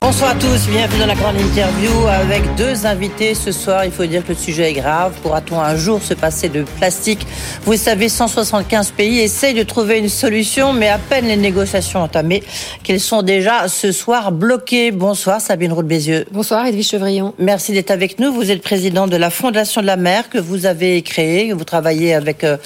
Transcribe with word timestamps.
Bonsoir 0.00 0.30
à 0.30 0.34
tous, 0.34 0.68
bienvenue 0.68 1.00
dans 1.00 1.06
la 1.06 1.14
grande 1.14 1.40
interview 1.40 1.90
avec 2.08 2.42
deux 2.56 2.84
invités 2.84 3.34
ce 3.34 3.52
soir. 3.52 3.84
Il 3.84 3.90
faut 3.90 4.04
dire 4.04 4.22
que 4.22 4.32
le 4.32 4.38
sujet 4.38 4.70
est 4.70 4.74
grave. 4.74 5.14
Pourra-t-on 5.22 5.58
un 5.58 5.76
jour 5.76 6.02
se 6.02 6.14
passer 6.14 6.48
de 6.48 6.62
plastique? 6.78 7.26
Vous 7.64 7.72
le 7.72 7.78
savez, 7.78 8.08
175 8.08 8.90
pays 8.90 9.20
essayent 9.20 9.54
de 9.54 9.62
trouver 9.62 9.98
une 9.98 10.08
solution, 10.08 10.72
mais 10.72 10.88
à 10.88 10.98
peine 10.98 11.26
les 11.26 11.36
négociations 11.36 12.00
entamées 12.00 12.42
qu'elles 12.82 13.00
sont 13.00 13.22
déjà 13.22 13.68
ce 13.68 13.92
soir 13.92 14.32
bloquées. 14.32 14.90
Bonsoir 14.90 15.40
Sabine 15.40 15.72
Roule-Bézieux. 15.72 16.26
Bonsoir 16.32 16.66
Edwige 16.66 16.88
Chevrillon. 16.88 17.32
Merci 17.38 17.72
d'être 17.72 17.90
avec 17.90 18.18
nous. 18.18 18.32
Vous 18.32 18.50
êtes 18.50 18.62
président 18.62 19.06
de 19.06 19.16
la 19.16 19.30
Fondation 19.30 19.80
de 19.80 19.86
la 19.86 19.96
mer 19.96 20.28
que 20.28 20.38
vous 20.38 20.66
avez 20.66 21.00
créée. 21.02 21.52
Vous 21.52 21.64
travaillez 21.64 22.14
avec 22.14 22.44
euh, 22.44 22.56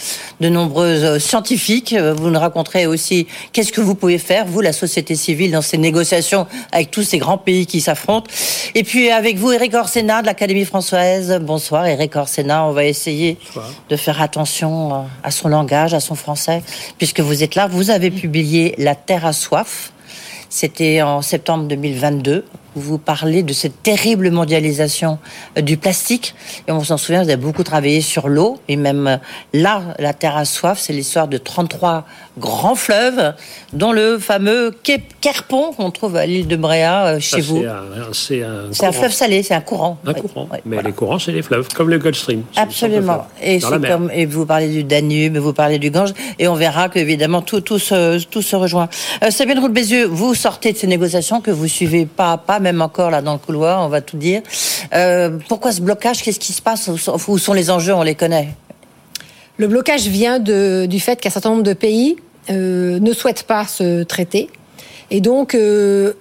de 0.40 0.48
nombreux 0.48 1.04
euh, 1.04 1.18
scientifiques. 1.18 1.94
Vous 1.94 2.30
nous 2.30 2.40
raconterez 2.40 2.86
aussi 2.86 3.26
qu'est-ce 3.52 3.72
que 3.72 3.80
vous 3.80 3.94
pouvez 3.94 4.18
faire, 4.18 4.46
vous, 4.46 4.60
la 4.60 4.72
société 4.72 5.14
civile, 5.14 5.52
dans 5.52 5.62
ces 5.62 5.78
négociations 5.78 6.46
avec 6.72 6.90
tous 6.90 7.02
ces 7.02 7.17
grands 7.18 7.38
pays 7.38 7.66
qui 7.66 7.80
s'affrontent. 7.80 8.30
Et 8.74 8.84
puis 8.84 9.10
avec 9.10 9.36
vous, 9.36 9.52
Eric 9.52 9.74
Orsena 9.74 10.22
de 10.22 10.26
l'Académie 10.26 10.64
française. 10.64 11.38
Bonsoir, 11.40 11.86
Eric 11.86 12.16
Orsena. 12.16 12.64
On 12.64 12.72
va 12.72 12.84
essayer 12.84 13.38
de 13.88 13.96
faire 13.96 14.20
attention 14.20 14.94
euh, 14.94 14.98
à 15.22 15.30
son 15.30 15.48
langage, 15.48 15.94
à 15.94 16.00
son 16.00 16.14
français, 16.14 16.62
puisque 16.98 17.20
vous 17.20 17.42
êtes 17.42 17.54
là. 17.54 17.66
Vous 17.66 17.90
avez 17.90 18.10
publié 18.10 18.74
La 18.78 18.94
Terre 18.94 19.26
à 19.26 19.32
soif. 19.32 19.92
C'était 20.50 21.02
en 21.02 21.20
septembre 21.20 21.64
2022 21.64 22.44
vous 22.74 22.98
parlez 22.98 23.42
de 23.42 23.52
cette 23.52 23.82
terrible 23.82 24.30
mondialisation 24.30 25.18
euh, 25.56 25.60
du 25.60 25.76
plastique. 25.76 26.34
Et 26.66 26.72
on 26.72 26.82
s'en 26.84 26.96
souvient, 26.96 27.22
vous 27.22 27.28
avez 27.28 27.36
beaucoup 27.36 27.64
travaillé 27.64 28.00
sur 28.00 28.28
l'eau. 28.28 28.58
Et 28.68 28.76
même 28.76 29.06
euh, 29.06 29.16
là, 29.52 29.82
la 29.98 30.12
Terre 30.12 30.36
à 30.36 30.44
soif, 30.44 30.78
c'est 30.78 30.92
l'histoire 30.92 31.28
de 31.28 31.38
33 31.38 32.04
grands 32.38 32.74
fleuves, 32.74 33.34
dont 33.72 33.92
le 33.92 34.18
fameux 34.18 34.72
Kerpon 35.20 35.72
qu'on 35.72 35.90
trouve 35.90 36.16
à 36.16 36.26
l'île 36.26 36.46
de 36.46 36.56
Bréa, 36.56 37.06
euh, 37.06 37.20
chez 37.20 37.40
vous. 37.40 37.64
C'est 38.12 38.42
un, 38.42 38.88
un, 38.88 38.92
fleuve 38.92 39.12
salé, 39.12 39.42
c'est 39.42 39.54
un 39.54 39.60
courant. 39.60 39.98
Un 40.06 40.14
courant. 40.14 40.48
Mais 40.64 40.82
les 40.82 40.92
courants, 40.92 41.18
c'est 41.18 41.32
les 41.32 41.42
fleuves, 41.42 41.68
comme 41.74 41.90
le 41.90 41.98
Gulf 41.98 42.16
Stream. 42.16 42.42
Absolument. 42.56 43.26
Et, 43.42 43.60
comme, 43.60 44.10
et, 44.12 44.26
vous 44.26 44.46
parlez 44.46 44.68
du 44.68 44.84
Danube, 44.84 45.36
vous 45.38 45.52
parlez 45.52 45.78
du 45.78 45.90
Gange. 45.90 46.12
Et 46.38 46.48
on 46.48 46.54
verra 46.54 46.88
qu'évidemment, 46.88 47.42
tout, 47.42 47.60
tout, 47.60 47.78
se, 47.78 48.22
tout 48.24 48.42
se 48.42 48.56
rejoint. 48.56 48.88
Sabine 49.30 49.58
Roule-Bézieux, 49.58 50.06
vous 50.06 50.34
sortez 50.34 50.72
de 50.72 50.78
ces 50.78 50.86
négociations 50.86 51.40
que 51.40 51.50
vous 51.50 51.66
suivez 51.66 52.06
pas 52.06 52.32
à 52.32 52.38
pas, 52.38 52.57
même 52.60 52.82
encore 52.82 53.10
là 53.10 53.22
dans 53.22 53.32
le 53.32 53.38
couloir, 53.38 53.84
on 53.84 53.88
va 53.88 54.00
tout 54.00 54.16
dire. 54.16 54.42
Euh, 54.92 55.38
pourquoi 55.48 55.72
ce 55.72 55.80
blocage? 55.80 56.22
Qu'est-ce 56.22 56.40
qui 56.40 56.52
se 56.52 56.62
passe? 56.62 56.88
Où 57.28 57.38
sont 57.38 57.52
les 57.52 57.70
enjeux? 57.70 57.94
On 57.94 58.02
les 58.02 58.14
connaît. 58.14 58.48
Le 59.56 59.66
blocage 59.66 60.06
vient 60.06 60.38
du 60.38 61.00
fait 61.00 61.20
qu'un 61.20 61.30
certain 61.30 61.50
nombre 61.50 61.64
de 61.64 61.72
pays 61.72 62.16
euh, 62.50 62.98
ne 63.00 63.12
souhaitent 63.12 63.42
pas 63.42 63.66
se 63.66 64.04
traiter 64.04 64.48
et 65.10 65.20
donc 65.20 65.54
euh, 65.54 66.12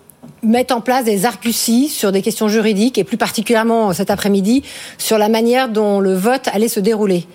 mettent 0.41 0.71
en 0.71 0.81
place 0.81 1.05
des 1.05 1.25
arguties 1.25 1.87
sur 1.87 2.11
des 2.11 2.21
questions 2.21 2.47
juridiques 2.47 2.97
et 2.97 3.03
plus 3.03 3.17
particulièrement 3.17 3.93
cet 3.93 4.09
après-midi 4.09 4.63
sur 4.97 5.17
la 5.17 5.29
manière 5.29 5.69
dont 5.69 5.99
le 5.99 6.15
vote 6.15 6.47
allait 6.51 6.67
se 6.67 6.79
dérouler. 6.79 7.27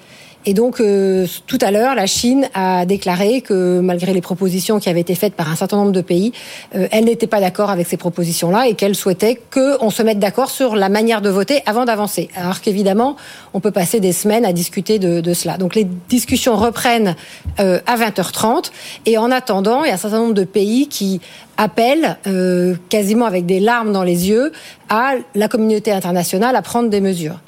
Et 0.45 0.55
donc, 0.55 0.81
euh, 0.81 1.27
tout 1.47 1.59
à 1.61 1.71
l'heure, 1.71 1.95
la 1.95 2.07
Chine 2.07 2.49
a 2.55 2.85
déclaré 2.85 3.43
que 3.43 3.79
malgré 3.81 4.13
les 4.13 4.21
propositions 4.21 4.81
qui 4.81 4.89
avaient 4.89 5.01
été 5.01 5.15
faites 5.15 5.35
par 5.35 5.49
un 5.51 5.55
certain 5.55 5.77
nombre 5.77 5.93
de 5.93 6.01
pays, 6.01 6.33
euh, 6.75 6.89
elle 6.91 7.05
n'était 7.05 7.29
pas 7.29 7.41
d'accord 7.41 7.71
avec 7.71 7.87
ces 7.87 7.97
propositions-là 7.97 8.67
et 8.67 8.75
qu'elle 8.75 8.97
souhaitait 8.97 9.41
qu'on 9.53 9.91
se 9.91 10.03
mette 10.03 10.19
d'accord 10.19 10.51
sur 10.51 10.75
la 10.75 10.89
manière 10.89 11.23
de 11.23 11.31
voter 11.31 11.63
avant 11.67 11.85
d'avancer. 11.85 12.29
Alors 12.35 12.61
qu'évidemment, 12.61 13.17
on 13.55 13.61
peut 13.61 13.71
passer 13.71 14.01
des 14.01 14.13
semaines 14.13 14.45
à 14.45 14.53
discuter 14.53 14.99
de, 14.99 15.33
cela. 15.33 15.59
Donc, 15.59 15.77
les 15.77 15.87
discussions 16.09 16.57
reprennent 16.57 17.15
euh, 17.61 17.79
à 17.87 17.97
20h30 17.97 18.73
et 19.07 19.19
en 19.19 19.31
attendant, 19.31 19.85
il 19.85 19.89
y 19.89 19.91
a 19.91 19.95
un 19.95 19.99
certain 19.99 20.19
nombre 20.19 20.35
de 20.35 20.45
pays 20.45 20.89
qui 20.89 21.21
appellent, 21.57 22.17
euh, 22.27 22.75
quasiment 22.89 23.27
avec 23.27 23.47
des 23.47 23.61
larmes 23.61 23.93
dans 23.93 24.03
les 24.03 24.29
yeux, 24.29 24.53
à 24.89 25.15
la 25.35 25.49
communauté 25.49 25.93
internationale 25.93 26.57
à 26.57 26.63
prendre 26.63 26.89
des 26.89 27.01
mesures. 27.01 27.39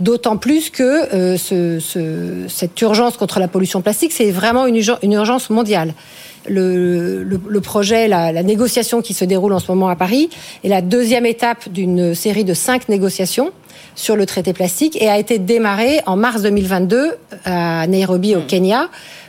D'autant 0.00 0.36
plus 0.36 0.70
que 0.70 0.82
euh, 0.82 1.36
ce, 1.36 1.78
ce, 1.80 2.46
cette 2.48 2.80
urgence 2.80 3.16
contre 3.16 3.40
la 3.40 3.48
pollution 3.48 3.82
plastique, 3.82 4.12
c'est 4.12 4.30
vraiment 4.30 4.66
une, 4.66 4.80
une, 5.02 5.12
urgence 5.12 5.50
mondiale. 5.50 5.92
Le, 6.48 7.22
le, 7.24 7.40
le 7.46 7.60
projet, 7.60 8.08
la, 8.08 8.32
la, 8.32 8.42
négociation 8.42 9.02
qui 9.02 9.12
se 9.12 9.24
déroule 9.24 9.52
en 9.52 9.58
ce 9.58 9.70
moment 9.70 9.88
à 9.88 9.96
Paris 9.96 10.30
est 10.64 10.68
la 10.68 10.80
deuxième 10.80 11.26
étape 11.26 11.68
d'une 11.68 12.14
série 12.14 12.44
de 12.44 12.54
cinq 12.54 12.88
négociations 12.88 13.50
sur 13.94 14.16
le 14.16 14.24
traité 14.24 14.52
plastique 14.52 14.96
et 15.02 15.10
a 15.10 15.18
été 15.18 15.38
démarrée 15.38 16.00
en 16.06 16.16
mars 16.16 16.42
2022 16.42 17.16
à 17.44 17.86
Nairobi 17.86 18.36
au 18.36 18.40
mmh. 18.40 18.46
Kenya 18.46 18.88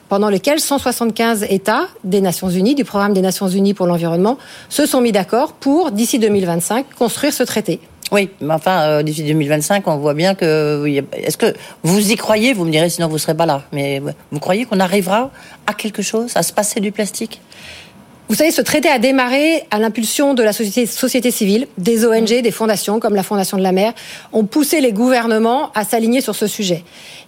pendant 0.09 0.29
lesquels 0.29 0.59
175 0.59 1.45
États 1.49 1.87
des 2.03 2.19
Nations 2.19 2.49
Unies, 2.49 2.75
du 2.75 2.83
programme 2.83 3.13
des 3.13 3.21
Nations 3.21 3.47
Unies 3.47 3.73
pour 3.73 3.87
l'environnement, 3.87 4.37
se 4.67 4.85
sont 4.85 5.01
mis 5.01 5.11
d'accord 5.11 5.53
pour, 5.53 5.91
d'ici 5.91 6.19
2025, 6.19 6.85
construire 6.97 7.31
ce 7.31 7.43
traité. 7.43 7.79
Oui, 8.11 8.29
mais 8.41 8.53
enfin, 8.53 8.81
euh, 8.81 9.03
d'ici 9.03 9.23
2025, 9.23 9.87
on 9.87 9.97
voit 9.97 10.15
bien 10.15 10.33
que. 10.33 10.83
Est-ce 11.13 11.37
que 11.37 11.53
vous 11.83 12.11
y 12.11 12.15
croyez 12.15 12.53
Vous 12.53 12.65
me 12.65 12.71
direz, 12.71 12.89
sinon 12.89 13.07
vous 13.07 13.13
ne 13.13 13.19
serez 13.19 13.35
pas 13.35 13.45
là. 13.45 13.61
Mais 13.71 14.01
vous 14.31 14.39
croyez 14.39 14.65
qu'on 14.65 14.79
arrivera 14.79 15.29
à 15.67 15.73
quelque 15.75 16.01
chose, 16.01 16.31
à 16.35 16.41
se 16.41 16.51
passer 16.51 16.79
du 16.79 16.91
plastique? 16.91 17.39
Vous 18.27 18.35
savez, 18.35 18.51
ce 18.51 18.61
traité 18.61 18.89
a 18.89 18.99
démarré 18.99 19.65
à 19.71 19.79
l'impulsion 19.79 20.35
de 20.35 20.43
la 20.43 20.53
société, 20.53 20.85
société 20.85 21.31
civile, 21.31 21.67
des 21.79 22.05
ONG, 22.05 22.41
des 22.41 22.51
fondations 22.51 22.99
comme 22.99 23.15
la 23.15 23.23
Fondation 23.23 23.57
de 23.57 23.63
la 23.63 23.71
mer, 23.71 23.93
ont 24.33 24.45
poussé 24.45 24.81
les 24.81 24.91
gouvernements 24.91 25.71
à 25.73 25.83
s'aligner 25.83 26.21
sur 26.21 26.35
ce 26.35 26.45
sujet. 26.45 26.83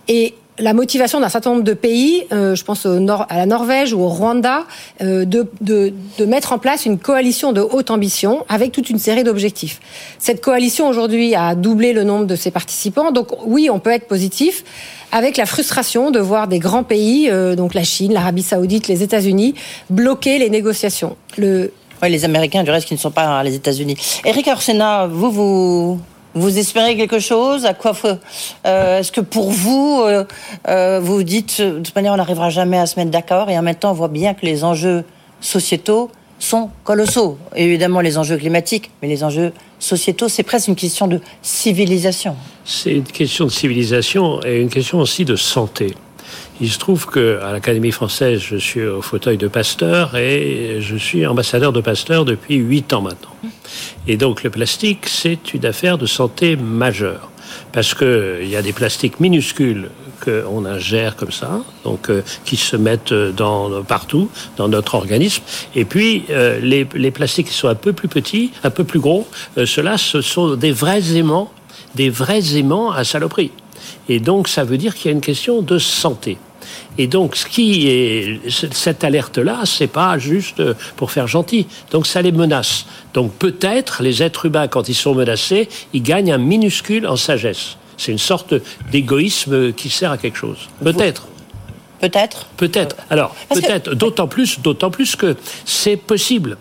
Et 0.08 0.36
la 0.62 0.74
motivation 0.74 1.20
d'un 1.20 1.30
certain 1.30 1.52
nombre 1.52 1.64
de 1.64 1.74
pays, 1.74 2.24
euh, 2.32 2.56
je 2.56 2.64
pense 2.64 2.86
au 2.86 3.00
nord, 3.00 3.26
à 3.30 3.38
la 3.38 3.46
Norvège 3.46 3.94
ou 3.94 4.02
au 4.02 4.08
Rwanda, 4.08 4.66
euh, 5.02 5.26
de, 5.26 5.50
de, 5.60 5.92
de, 6.18 6.26
mettre 6.26 6.54
en 6.54 6.60
place 6.60 6.86
une 6.86 7.00
coalition 7.00 7.52
de 7.52 7.62
haute 7.62 7.90
ambition 7.90 8.46
avec 8.48 8.72
toute 8.72 8.90
une 8.90 9.00
série 9.00 9.24
d'objectifs. 9.24 9.80
Cette 10.20 10.42
coalition 10.42 10.88
aujourd'hui 10.88 11.36
a 11.36 11.56
doublé 11.56 11.94
le 11.94 12.04
nombre 12.04 12.26
de 12.26 12.36
ses 12.36 12.52
participants, 12.52 13.12
donc 13.12 13.30
oui, 13.46 13.70
on 13.72 13.80
peut 13.80 13.90
être 13.90 14.08
positif, 14.08 14.64
avec 15.12 15.36
la 15.36 15.46
frustration 15.46 16.12
de 16.12 16.20
voir 16.20 16.48
des 16.48 16.60
grands 16.60 16.84
pays, 16.84 17.28
euh, 17.30 17.56
donc 17.56 17.74
la 17.74 17.84
Chine, 17.84 18.14
l'Arabie 18.14 18.44
saoudite, 18.44 18.88
les 18.88 19.04
États-Unis, 19.04 19.56
bloquer 19.90 20.38
les 20.38 20.50
négociations. 20.50 21.18
Le... 21.38 21.74
Oui, 22.04 22.10
les 22.10 22.24
Américains, 22.24 22.64
du 22.64 22.72
reste, 22.72 22.88
qui 22.88 22.94
ne 22.94 23.00
sont 23.00 23.12
pas 23.12 23.44
les 23.44 23.56
États-Unis. 23.56 23.96
Eric 24.26 24.48
Arsena, 24.48 25.08
vous, 25.08 25.32
vous, 25.32 26.00
vous 26.34 26.58
espérez 26.58 26.96
quelque 26.96 27.20
chose 27.20 27.66
À 27.66 27.74
quoi 27.74 27.94
euh, 28.66 29.00
Est-ce 29.00 29.12
que 29.12 29.22
pour 29.22 29.52
vous, 29.52 30.02
euh, 30.06 30.24
euh, 30.68 31.00
vous 31.02 31.24
dites 31.24 31.62
de 31.62 31.80
toute 31.80 31.96
manière 31.96 32.14
on 32.14 32.18
n'arrivera 32.18 32.50
jamais 32.50 32.78
à 32.78 32.86
se 32.86 33.00
mettre 33.00 33.12
d'accord 33.12 33.50
et 33.50 33.58
en 33.58 33.62
même 33.62 33.76
temps 33.76 33.92
on 33.92 33.96
voit 33.96 34.08
bien 34.08 34.34
que 34.34 34.46
les 34.46 34.64
enjeux 34.64 35.04
sociétaux 35.42 36.10
sont 36.40 36.70
colossaux. 36.84 37.38
évidemment 37.56 38.02
les 38.02 38.18
enjeux 38.18 38.38
climatiques, 38.38 38.90
mais 39.02 39.08
les 39.08 39.24
enjeux 39.24 39.54
sociétaux, 39.78 40.28
c'est 40.28 40.44
presque 40.44 40.70
une 40.70 40.76
question 40.76 41.08
de 41.08 41.20
civilisation. 41.42 42.36
C'est 42.66 42.94
une 42.94 43.04
question 43.04 43.46
de 43.46 43.52
civilisation 43.52 44.40
et 44.44 44.60
une 44.60 44.70
question 44.70 45.00
aussi 45.00 45.26
de 45.26 45.36
santé. 45.36 45.94
Il 46.64 46.70
se 46.72 46.78
trouve 46.78 47.08
qu'à 47.08 47.52
l'Académie 47.52 47.90
française, 47.90 48.40
je 48.40 48.56
suis 48.56 48.86
au 48.86 49.02
fauteuil 49.02 49.36
de 49.36 49.48
Pasteur 49.48 50.16
et 50.16 50.78
je 50.80 50.96
suis 50.96 51.26
ambassadeur 51.26 51.74
de 51.74 51.82
Pasteur 51.82 52.24
depuis 52.24 52.58
huit 52.58 52.94
ans 52.94 53.02
maintenant. 53.02 53.36
Et 54.08 54.16
donc 54.16 54.44
le 54.44 54.52
plastique, 54.52 55.08
c'est 55.08 55.56
une 55.56 55.66
affaire 55.66 55.98
de 55.98 56.06
santé 56.06 56.56
majeure. 56.56 57.32
Parce 57.72 57.96
qu'il 57.96 58.48
y 58.48 58.56
a 58.56 58.62
des 58.62 58.74
plastiques 58.74 59.20
minuscules 59.20 59.90
qu'on 60.24 60.66
ingère 60.66 61.16
comme 61.16 61.32
ça, 61.32 61.62
donc 61.84 62.12
euh, 62.12 62.22
qui 62.46 62.58
se 62.58 62.76
mettent 62.76 63.12
dans, 63.12 63.82
partout 63.82 64.30
dans 64.56 64.68
notre 64.68 64.94
organisme. 64.94 65.42
Et 65.76 65.84
puis 65.84 66.26
euh, 66.30 66.60
les, 66.60 66.86
plastiques 67.12 67.48
qui 67.48 67.56
sont 67.56 67.70
un 67.70 67.76
peu 67.76 67.92
plus 67.92 68.08
petits, 68.08 68.52
un 68.64 68.70
peu 68.70 68.84
plus 68.84 69.00
gros, 69.00 69.28
euh, 69.58 69.66
ceux-là, 69.66 69.98
ce 69.98 70.22
sont 70.22 70.56
des 70.56 70.72
vrais 70.72 71.16
aimants, 71.16 71.52
des 71.96 72.12
vrais 72.12 72.56
aimants 72.56 72.92
à 72.92 73.04
saloperie. 73.04 73.50
Et 74.10 74.20
donc 74.20 74.48
ça 74.48 74.64
veut 74.64 74.78
dire 74.78 74.94
qu'il 74.94 75.10
y 75.10 75.10
a 75.10 75.16
une 75.16 75.22
question 75.22 75.64
de 75.64 75.80
santé. 75.80 76.38
Et 76.98 77.08
donc, 77.08 77.36
ce 77.36 77.46
qui 77.46 77.88
est, 77.88 78.40
cette 78.50 79.04
alerte-là, 79.04 79.62
c'est 79.66 79.88
pas 79.88 80.18
juste 80.18 80.62
pour 80.98 81.12
faire 81.12 81.28
gentil. 81.28 81.68
Donc, 81.92 82.06
ça 82.06 82.22
les 82.22 82.32
menace. 82.32 82.86
Donc, 83.14 83.34
peut-être, 83.34 84.04
les 84.04 84.22
êtres 84.22 84.46
humains, 84.46 84.68
quand 84.68 84.90
ils 84.90 84.96
sont 84.96 85.16
menacés, 85.16 85.70
ils 85.94 86.04
gagnent 86.04 86.34
un 86.34 86.38
minuscule 86.38 87.08
en 87.08 87.16
sagesse. 87.16 87.78
C'est 87.98 88.12
une 88.12 88.18
sorte 88.18 88.56
d'égoïsme 88.92 89.74
qui 89.74 89.90
sert 89.90 90.12
à 90.12 90.18
quelque 90.18 90.38
chose. 90.38 90.70
Peut-être. 90.84 91.28
Peut-être. 92.02 92.48
Peut-être. 92.58 92.96
Alors, 93.10 93.36
peut-être. 93.50 93.94
D'autant 93.94 94.28
plus, 94.28 94.60
d'autant 94.60 94.90
plus 94.90 95.16
que 95.16 95.36
c'est 95.66 95.98
possible. 95.98 96.58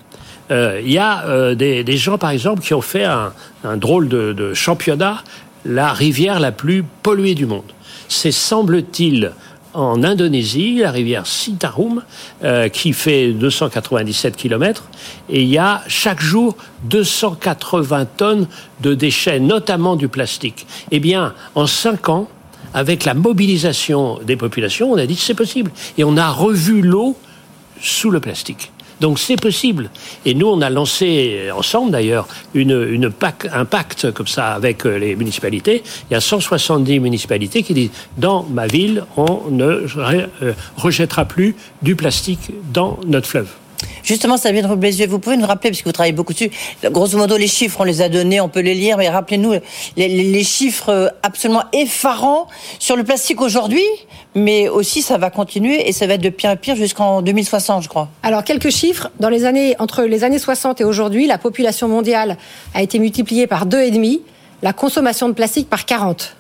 Euh, 0.51 0.81
il 0.85 0.93
y 0.93 0.99
a 0.99 1.27
euh, 1.27 1.55
des, 1.55 1.83
des, 1.83 1.97
gens, 1.97 2.19
par 2.19 2.31
exemple, 2.31 2.61
qui 2.61 2.75
ont 2.75 2.83
fait 2.83 3.05
un, 3.05 3.33
un 3.65 3.77
drôle 3.77 4.09
de, 4.09 4.33
de 4.33 4.53
championnat, 4.53 5.23
la 5.65 5.93
rivière 5.93 6.41
la 6.41 6.53
plus 6.53 6.85
polluée 7.03 7.35
du 7.35 7.47
monde. 7.47 7.65
C'est, 8.09 8.33
semble-t-il, 8.33 9.33
en 9.75 10.03
Indonésie, 10.03 10.79
la 10.79 10.91
rivière 10.91 11.27
Citarum, 11.27 12.03
euh, 12.45 12.69
qui 12.69 12.93
fait 12.93 13.33
297 13.33 14.37
km, 14.37 14.85
et 15.29 15.43
il 15.43 15.49
y 15.49 15.59
a 15.59 15.83
chaque 15.87 16.21
jour 16.21 16.57
280 16.85 18.07
tonnes 18.17 18.47
de 18.81 18.95
déchets, 18.95 19.41
notamment 19.41 19.97
du 19.97 20.09
plastique. 20.09 20.67
Eh 20.91 21.01
bien, 21.01 21.35
en 21.55 21.67
cinq 21.67 22.09
ans, 22.09 22.29
avec 22.75 23.05
la 23.05 23.15
mobilisation 23.15 24.21
des 24.25 24.37
populations, 24.37 24.93
on 24.93 24.97
a 24.97 25.07
dit 25.07 25.17
c'est 25.17 25.35
possible. 25.35 25.71
Et 25.99 26.05
on 26.05 26.17
a 26.17 26.31
revu 26.31 26.83
l'eau 26.83 27.17
sous 27.81 28.11
le 28.11 28.21
plastique. 28.21 28.71
Donc 29.01 29.19
c'est 29.19 29.41
possible. 29.41 29.91
Et 30.25 30.35
nous, 30.35 30.47
on 30.47 30.61
a 30.61 30.71
lancé 30.71 31.51
ensemble 31.57 31.91
d'ailleurs 31.91 32.29
une, 32.55 32.87
une 32.91 33.13
un 33.53 33.65
pacte 33.65 34.13
comme 34.13 34.27
ça 34.27 34.53
avec 34.55 34.87
euh, 34.87 34.99
les 34.99 35.17
municipalités. 35.17 35.83
Il 36.11 36.15
y 36.15 36.17
a 36.17 36.21
170 36.21 37.01
municipalités 37.01 37.63
qui 37.63 37.75
disent 37.75 37.91
dans 38.19 38.45
ma 38.45 38.67
ville, 38.67 39.05
on 39.17 39.51
ne 39.51 39.87
euh, 39.97 40.53
rejettera 40.77 41.25
plus 41.25 41.55
du 41.83 41.97
plastique 41.97 42.51
dans 42.73 42.99
notre 43.07 43.27
fleuve. 43.27 43.49
Justement, 44.03 44.37
Sabine 44.37 44.67
Roblézieux, 44.67 45.07
vous 45.07 45.19
pouvez 45.19 45.37
nous 45.37 45.47
rappeler, 45.47 45.71
puisque 45.71 45.87
vous 45.87 45.93
travaillez 45.93 46.13
beaucoup 46.13 46.33
dessus, 46.33 46.51
grosso 46.85 47.17
modo, 47.17 47.37
les 47.37 47.47
chiffres, 47.47 47.81
on 47.81 47.85
les 47.85 48.03
a 48.03 48.09
donnés, 48.09 48.41
on 48.41 48.49
peut 48.49 48.61
les 48.61 48.75
lire, 48.75 48.97
mais 48.97 49.09
rappelez-nous 49.09 49.55
les, 49.97 50.45
chiffres 50.45 51.13
absolument 51.23 51.65
effarants 51.73 52.49
sur 52.79 52.97
le 52.97 53.05
plastique 53.05 53.41
aujourd'hui, 53.41 53.85
mais 54.35 54.69
aussi 54.69 55.03
ça 55.03 55.19
va 55.19 55.31
continuer 55.31 55.89
et 55.89 55.93
ça 55.93 56.07
va 56.07 56.15
être 56.15 56.23
de 56.23 56.29
pire 56.29 56.51
en 56.51 56.57
pire 56.57 56.77
jusqu'en 56.77 57.23
2060, 57.23 57.83
je 57.83 57.89
crois. 57.89 58.09
Alors, 58.23 58.45
quelques 58.45 58.71
chiffres. 58.71 59.11
Dans 59.21 59.29
les 59.29 59.45
années, 59.45 59.77
entre 59.79 60.03
les 60.03 60.25
années 60.25 60.39
60 60.39 60.81
et 60.81 60.85
aujourd'hui, 60.85 61.27
la 61.27 61.39
population 61.39 61.89
mondiale 61.89 62.37
a 62.75 62.83
été 62.83 62.99
multipliée 62.99 63.47
par 63.47 63.67
deux 63.67 63.81
et 63.81 63.91
demi, 63.91 64.23
la 64.63 64.73
consommation 64.73 65.29
de 65.29 65.35
plastique 65.35 65.69
par 65.69 65.85
40. 65.85 66.37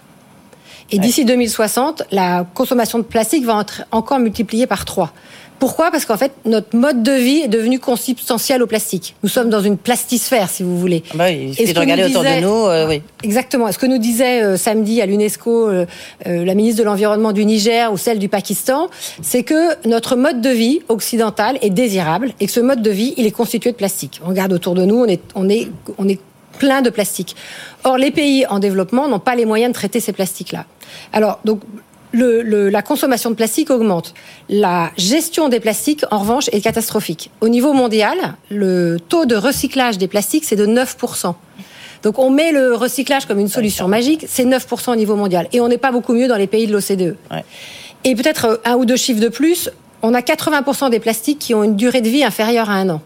Et 0.92 0.98
d'ici 0.98 1.24
2060, 1.24 2.02
la 2.10 2.44
consommation 2.54 2.98
de 2.98 3.04
plastique 3.04 3.44
va 3.44 3.60
être 3.60 3.84
encore 3.92 4.18
multipliée 4.18 4.66
par 4.66 4.84
3. 4.84 5.12
Pourquoi? 5.60 5.90
Parce 5.90 6.06
qu'en 6.06 6.16
fait, 6.16 6.32
notre 6.46 6.74
mode 6.74 7.02
de 7.02 7.12
vie 7.12 7.42
est 7.44 7.48
devenu 7.48 7.78
consubstantiel 7.78 8.62
au 8.62 8.66
plastique. 8.66 9.14
Nous 9.22 9.28
sommes 9.28 9.50
dans 9.50 9.60
une 9.60 9.76
plastisphère, 9.76 10.48
si 10.48 10.62
vous 10.62 10.78
voulez. 10.78 11.02
Ah 11.10 11.16
bah 11.16 11.30
il 11.30 11.54
suffit 11.54 11.74
de 11.74 11.78
regarder 11.78 12.04
autour 12.04 12.22
de 12.22 12.40
nous. 12.40 12.66
Euh, 12.66 12.88
oui. 12.88 13.02
Exactement. 13.22 13.70
Ce 13.70 13.78
que 13.78 13.84
nous 13.84 13.98
disait 13.98 14.42
euh, 14.42 14.56
samedi 14.56 15.02
à 15.02 15.06
l'UNESCO 15.06 15.68
euh, 15.68 15.86
la 16.24 16.54
ministre 16.54 16.80
de 16.80 16.84
l'Environnement 16.84 17.32
du 17.32 17.44
Niger 17.44 17.92
ou 17.92 17.98
celle 17.98 18.18
du 18.18 18.30
Pakistan, 18.30 18.88
c'est 19.20 19.42
que 19.42 19.86
notre 19.86 20.16
mode 20.16 20.40
de 20.40 20.48
vie 20.48 20.80
occidental 20.88 21.58
est 21.60 21.70
désirable 21.70 22.32
et 22.40 22.46
que 22.46 22.52
ce 22.52 22.60
mode 22.60 22.80
de 22.80 22.90
vie, 22.90 23.12
il 23.18 23.26
est 23.26 23.30
constitué 23.30 23.70
de 23.70 23.76
plastique. 23.76 24.20
On 24.24 24.30
regarde 24.30 24.54
autour 24.54 24.74
de 24.74 24.86
nous, 24.86 24.96
on 24.96 25.06
est, 25.06 25.20
on 25.34 25.48
est, 25.50 25.68
on 25.98 26.08
est 26.08 26.20
plein 26.58 26.80
de 26.80 26.88
plastique. 26.88 27.36
Or, 27.84 27.98
les 27.98 28.10
pays 28.10 28.46
en 28.46 28.60
développement 28.60 29.08
n'ont 29.08 29.18
pas 29.18 29.34
les 29.34 29.44
moyens 29.44 29.72
de 29.72 29.74
traiter 29.74 30.00
ces 30.00 30.12
plastiques-là. 30.12 30.64
Alors, 31.12 31.40
donc, 31.44 31.60
la 32.12 32.82
consommation 32.82 33.30
de 33.30 33.34
plastique 33.34 33.70
augmente. 33.70 34.14
La 34.48 34.90
gestion 34.96 35.48
des 35.48 35.60
plastiques, 35.60 36.04
en 36.10 36.18
revanche, 36.18 36.48
est 36.52 36.60
catastrophique. 36.60 37.30
Au 37.40 37.48
niveau 37.48 37.72
mondial, 37.72 38.16
le 38.50 38.98
taux 39.08 39.26
de 39.26 39.36
recyclage 39.36 39.98
des 39.98 40.08
plastiques, 40.08 40.44
c'est 40.44 40.56
de 40.56 40.66
9%. 40.66 41.34
Donc 42.02 42.18
on 42.18 42.30
met 42.30 42.52
le 42.52 42.74
recyclage 42.74 43.26
comme 43.26 43.38
une 43.38 43.48
solution 43.48 43.86
magique, 43.86 44.24
c'est 44.26 44.44
9% 44.44 44.92
au 44.92 44.96
niveau 44.96 45.16
mondial. 45.16 45.48
Et 45.52 45.60
on 45.60 45.68
n'est 45.68 45.78
pas 45.78 45.92
beaucoup 45.92 46.14
mieux 46.14 46.28
dans 46.28 46.36
les 46.36 46.46
pays 46.46 46.66
de 46.66 46.72
l'OCDE. 46.72 47.16
Et 48.04 48.14
peut-être 48.14 48.44
euh, 48.46 48.56
un 48.64 48.76
ou 48.76 48.86
deux 48.86 48.96
chiffres 48.96 49.20
de 49.20 49.28
plus, 49.28 49.70
on 50.02 50.14
a 50.14 50.20
80% 50.20 50.88
des 50.88 51.00
plastiques 51.00 51.38
qui 51.38 51.54
ont 51.54 51.62
une 51.62 51.76
durée 51.76 52.00
de 52.00 52.08
vie 52.08 52.24
inférieure 52.24 52.70
à 52.70 52.74
un 52.74 52.88
an 52.88 53.02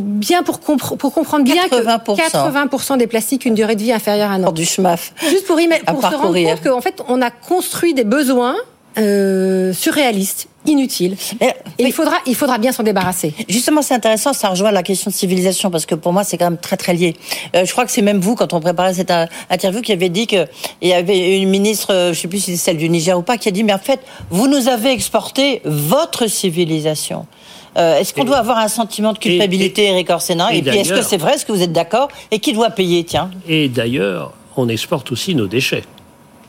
bien 0.00 0.42
pour, 0.42 0.60
pour 0.60 1.12
comprendre 1.12 1.44
bien 1.44 1.68
que 1.68 1.76
80% 1.76 2.98
des 2.98 3.06
plastiques 3.06 3.44
une 3.44 3.54
durée 3.54 3.76
de 3.76 3.82
vie 3.82 3.92
inférieure 3.92 4.30
à 4.30 4.34
un 4.34 4.44
an. 4.44 4.52
du 4.52 4.64
schmaf. 4.64 5.12
Juste 5.20 5.46
pour, 5.46 5.56
pour 5.56 6.02
se 6.02 6.14
rendre 6.14 6.44
compte 6.44 6.62
qu'en 6.62 6.80
fait, 6.80 7.02
on 7.08 7.20
a 7.22 7.30
construit 7.30 7.94
des 7.94 8.04
besoins 8.04 8.56
euh, 8.98 9.72
surréalistes, 9.72 10.48
inutiles. 10.66 11.16
Et, 11.40 11.50
il 11.78 11.92
faudra, 11.92 12.16
il 12.26 12.34
faudra 12.34 12.58
bien 12.58 12.72
s'en 12.72 12.82
débarrasser. 12.82 13.32
Justement, 13.48 13.80
c'est 13.80 13.94
intéressant, 13.94 14.34
ça 14.34 14.50
rejoint 14.50 14.70
la 14.70 14.82
question 14.82 15.10
de 15.10 15.14
civilisation 15.14 15.70
parce 15.70 15.86
que 15.86 15.94
pour 15.94 16.12
moi, 16.12 16.24
c'est 16.24 16.36
quand 16.36 16.50
même 16.50 16.58
très 16.58 16.76
très 16.76 16.92
lié. 16.92 17.16
Euh, 17.56 17.64
je 17.64 17.72
crois 17.72 17.86
que 17.86 17.90
c'est 17.90 18.02
même 18.02 18.20
vous, 18.20 18.34
quand 18.34 18.52
on 18.52 18.60
préparait 18.60 18.92
cette 18.94 19.12
interview, 19.48 19.80
qui 19.80 19.92
avait 19.92 20.10
dit 20.10 20.26
que 20.26 20.46
il 20.82 20.88
y 20.88 20.92
avait 20.92 21.38
une 21.40 21.48
ministre, 21.48 21.92
euh, 21.92 22.12
je 22.12 22.20
sais 22.20 22.28
plus 22.28 22.40
si 22.40 22.52
c'est 22.52 22.64
celle 22.64 22.76
du 22.76 22.90
Niger 22.90 23.18
ou 23.18 23.22
pas, 23.22 23.38
qui 23.38 23.48
a 23.48 23.52
dit 23.52 23.64
mais 23.64 23.72
en 23.72 23.78
fait, 23.78 24.00
vous 24.28 24.46
nous 24.46 24.68
avez 24.68 24.90
exporté 24.90 25.62
votre 25.64 26.26
civilisation. 26.26 27.26
Euh, 27.76 27.98
est-ce 27.98 28.12
qu'on 28.12 28.24
doit 28.24 28.38
avoir 28.38 28.58
un 28.58 28.68
sentiment 28.68 29.12
de 29.12 29.18
culpabilité, 29.18 29.86
Eric 29.86 30.10
Orsena 30.10 30.54
Et, 30.54 30.62
puis, 30.62 30.78
est-ce 30.78 30.92
que 30.92 31.02
c'est 31.02 31.16
vrai 31.16 31.34
Est-ce 31.34 31.46
que 31.46 31.52
vous 31.52 31.62
êtes 31.62 31.72
d'accord 31.72 32.08
Et 32.30 32.38
qui 32.38 32.52
doit 32.52 32.70
payer 32.70 33.04
Tiens. 33.04 33.30
Et 33.48 33.68
d'ailleurs, 33.68 34.32
on 34.56 34.68
exporte 34.68 35.12
aussi 35.12 35.34
nos 35.34 35.46
déchets. 35.46 35.84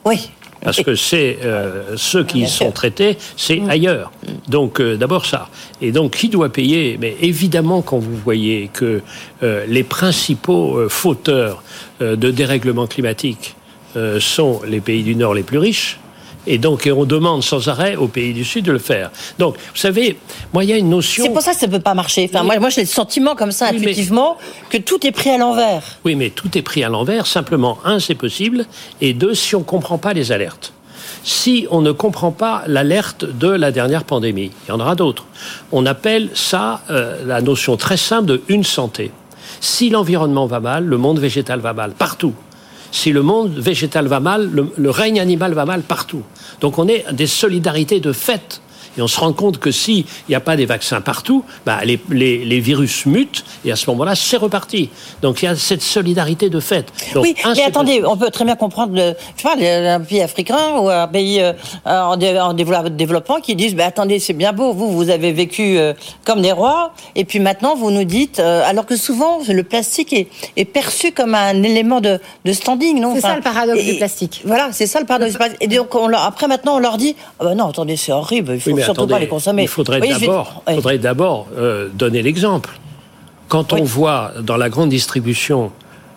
Oui. 0.06 0.30
Parce 0.62 0.82
que 0.82 0.96
c'est 0.96 1.40
euh, 1.44 1.98
ceux 1.98 2.24
qui 2.24 2.48
sont 2.48 2.72
traités, 2.72 3.18
c'est 3.36 3.58
mm. 3.58 3.70
ailleurs. 3.70 4.12
Donc 4.48 4.80
euh, 4.80 4.96
d'abord 4.96 5.26
ça. 5.26 5.50
Et 5.82 5.92
donc 5.92 6.16
qui 6.16 6.30
doit 6.30 6.50
payer? 6.50 6.98
Mais 7.00 7.18
évidemment, 7.22 7.82
quand 7.82 8.00
vous 8.00 8.16
voyez 8.16 8.70
que 8.72 9.02
les 9.42 9.84
principaux 9.84 10.88
fauteurs 10.88 11.64
de 12.00 12.32
dérèglement 12.32 12.88
climatique 12.88 13.56
sont 14.20 14.62
les 14.66 14.80
pays 14.80 15.04
du 15.04 15.16
Nord 15.16 15.34
les 15.34 15.44
plus 15.44 15.58
riches, 15.58 16.00
et 16.46 16.58
donc, 16.58 16.90
on 16.94 17.06
demande 17.06 17.44
sans 17.44 17.70
arrêt 17.70 17.96
aux 17.96 18.08
pays 18.08 18.34
du 18.34 18.44
Sud 18.44 18.66
de 18.66 18.72
le 18.72 18.80
faire. 18.80 19.12
Donc, 19.40 19.56
vous 19.56 19.80
savez, 19.80 20.18
moi, 20.54 20.64
il 20.64 20.70
y 20.70 20.74
a 20.74 20.78
une 20.78 20.90
notion. 20.90 21.24
C'est 21.24 21.32
pour 21.32 21.42
ça 21.42 21.54
que 21.54 21.60
ça 21.60 21.68
ne 21.68 21.72
peut 21.72 21.80
pas 21.80 21.94
marcher. 21.94 22.30
Enfin, 22.32 22.44
moi, 22.44 22.60
moi 22.60 22.70
j'ai 22.70 22.82
le 22.82 22.88
sentiment, 22.88 23.36
comme 23.36 23.52
ça, 23.52 23.68
intuitivement, 23.68 24.38
que 24.70 24.78
tout 24.78 25.06
est 25.08 25.12
pris 25.12 25.30
à 25.30 25.38
l'envers. 25.38 25.84
Oui, 26.04 26.16
mais 26.16 26.30
tout 26.30 26.58
est 26.58 26.62
pris 26.62 26.84
à 26.84 26.90
l'envers. 26.90 27.28
Simplement, 27.28 27.78
un, 27.86 28.00
c'est 28.00 28.16
possible. 28.16 28.66
Et 29.02 29.14
deux, 29.14 29.34
si 29.34 29.56
on 29.56 29.60
ne 29.60 29.64
comprend 29.64 29.98
pas 29.98 30.14
les 30.14 30.32
alertes. 30.32 30.74
Si 31.24 31.68
on 31.72 31.82
ne 31.82 31.94
comprend 31.94 32.32
pas 32.32 32.64
l'alerte 32.68 33.24
de 33.24 33.48
la 33.48 33.72
dernière 33.72 34.04
pandémie, 34.04 34.52
il 34.66 34.70
y 34.70 34.72
en 34.74 34.80
aura 34.82 34.96
d'autres. 34.96 35.26
On 35.72 35.86
appelle 35.86 36.30
ça 36.34 36.82
euh, 36.90 37.26
la 37.26 37.42
notion 37.42 37.78
très 37.78 37.96
simple 37.96 38.26
de 38.26 38.42
une 38.50 38.66
santé. 38.66 39.12
Si 39.62 39.90
l'environnement 39.90 40.48
va 40.48 40.60
mal, 40.60 40.84
le 40.84 40.98
monde 40.98 41.20
végétal 41.20 41.62
va 41.62 41.72
mal, 41.72 41.92
partout 41.92 42.34
si 42.94 43.12
le 43.12 43.24
monde 43.24 43.58
végétal 43.58 44.08
va 44.08 44.20
mal, 44.20 44.50
le, 44.78 44.90
règne 44.90 45.20
animal 45.20 45.54
va 45.54 45.66
mal 45.66 45.82
partout. 45.82 46.22
Donc 46.62 46.78
on 46.78 46.88
est 46.88 47.06
des 47.12 47.26
solidarités 47.26 48.00
de 48.00 48.14
fait. 48.14 48.62
Et 48.98 49.02
on 49.02 49.08
se 49.08 49.20
rend 49.20 49.34
compte 49.34 49.58
que 49.58 49.72
s'il 49.72 50.06
n'y 50.30 50.36
a 50.36 50.40
pas 50.40 50.56
des 50.56 50.66
vaccins 50.66 51.02
partout, 51.02 51.44
bah, 51.66 51.80
les, 51.84 52.00
les, 52.10 52.60
virus 52.60 53.06
mutent 53.06 53.44
et 53.66 53.72
à 53.72 53.76
ce 53.76 53.90
moment-là, 53.90 54.16
c'est 54.16 54.38
reparti. 54.38 54.90
Donc 55.22 55.42
il 55.42 55.46
y 55.46 55.48
a 55.48 55.56
cette 55.56 55.82
solidarité 55.82 56.50
de 56.50 56.60
fait. 56.60 56.86
oui, 57.16 57.36
mais 57.56 57.64
attendez, 57.64 58.04
on 58.06 58.18
peut 58.18 58.30
très 58.30 58.46
bien 58.46 58.56
comprendre, 58.56 58.94
le, 58.96 59.14
tu 59.36 59.44
vois, 59.44 59.56
un 59.58 60.00
pays 60.00 60.22
africain 60.22 60.78
ou 60.80 60.90
un 60.90 61.08
pays 61.08 61.42
euh, 61.42 61.54
en, 61.86 62.54
développement 62.54 63.40
qui 63.40 63.56
disent, 63.56 63.76
bah, 63.76 63.86
attendez, 63.86 64.20
c'est 64.20 64.34
bien 64.34 64.54
beau, 64.54 64.74
vous, 64.74 64.92
vous 64.92 65.10
avez 65.10 65.32
vécu 65.32 65.78
euh, 65.78 65.94
comme 66.26 66.42
des 66.42 66.52
rois, 66.52 66.94
et 67.16 67.26
puis 67.26 67.40
maintenant 67.40 67.76
vous 67.76 67.92
nous 67.92 68.04
dites, 68.04 68.40
euh, 68.40 68.64
alors 68.66 68.86
que 68.86 68.96
souvent 68.96 69.40
le 69.48 69.64
plastique 69.64 70.14
est, 70.14 70.28
est, 70.56 70.66
perçu 70.66 71.12
comme 71.12 71.36
un 71.36 71.62
élément 71.64 72.02
de, 72.02 72.20
de 72.46 72.54
standing, 72.54 73.00
non? 73.00 73.16
C'est 73.16 73.22
ça 73.22 73.36
le 73.36 73.42
paradoxe 73.42 73.84
du 73.84 73.96
plastique. 73.96 74.42
Voilà, 74.46 74.70
c'est 74.72 74.88
ça 74.88 75.00
le 75.00 75.06
paradoxe 75.06 75.32
du 75.32 75.38
plastique. 75.38 75.58
Et 75.62 75.68
donc 75.68 75.94
on 75.96 76.12
après 76.14 76.48
maintenant 76.48 76.76
on 76.76 76.80
leur 76.80 76.98
dit, 76.98 77.16
ah 77.40 77.46
bah 77.46 77.56
non, 77.56 77.70
attendez, 77.70 77.98
c'est 77.98 78.12
horrible, 78.12 78.54
il 78.56 78.62
faut 78.62 78.83
surtout 78.84 79.08
pas 79.08 79.20
les 79.20 79.28
consommer. 79.28 79.64
Il 79.64 79.68
faudrait 79.68 80.00
d'abord, 80.00 80.64
d'abord 81.00 81.48
donner 81.94 82.22
l'exemple. 82.22 82.70
Quand 83.48 83.74
on 83.74 83.84
voit 83.84 84.32
dans 84.42 84.58
la 84.58 84.70
grande 84.70 84.90
distribution 84.90 85.72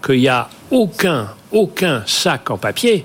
qu'il 0.04 0.20
n'y 0.20 0.28
a 0.28 0.49
aucun, 0.70 1.28
aucun 1.52 2.02
sac 2.06 2.50
en 2.50 2.56
papier, 2.56 3.04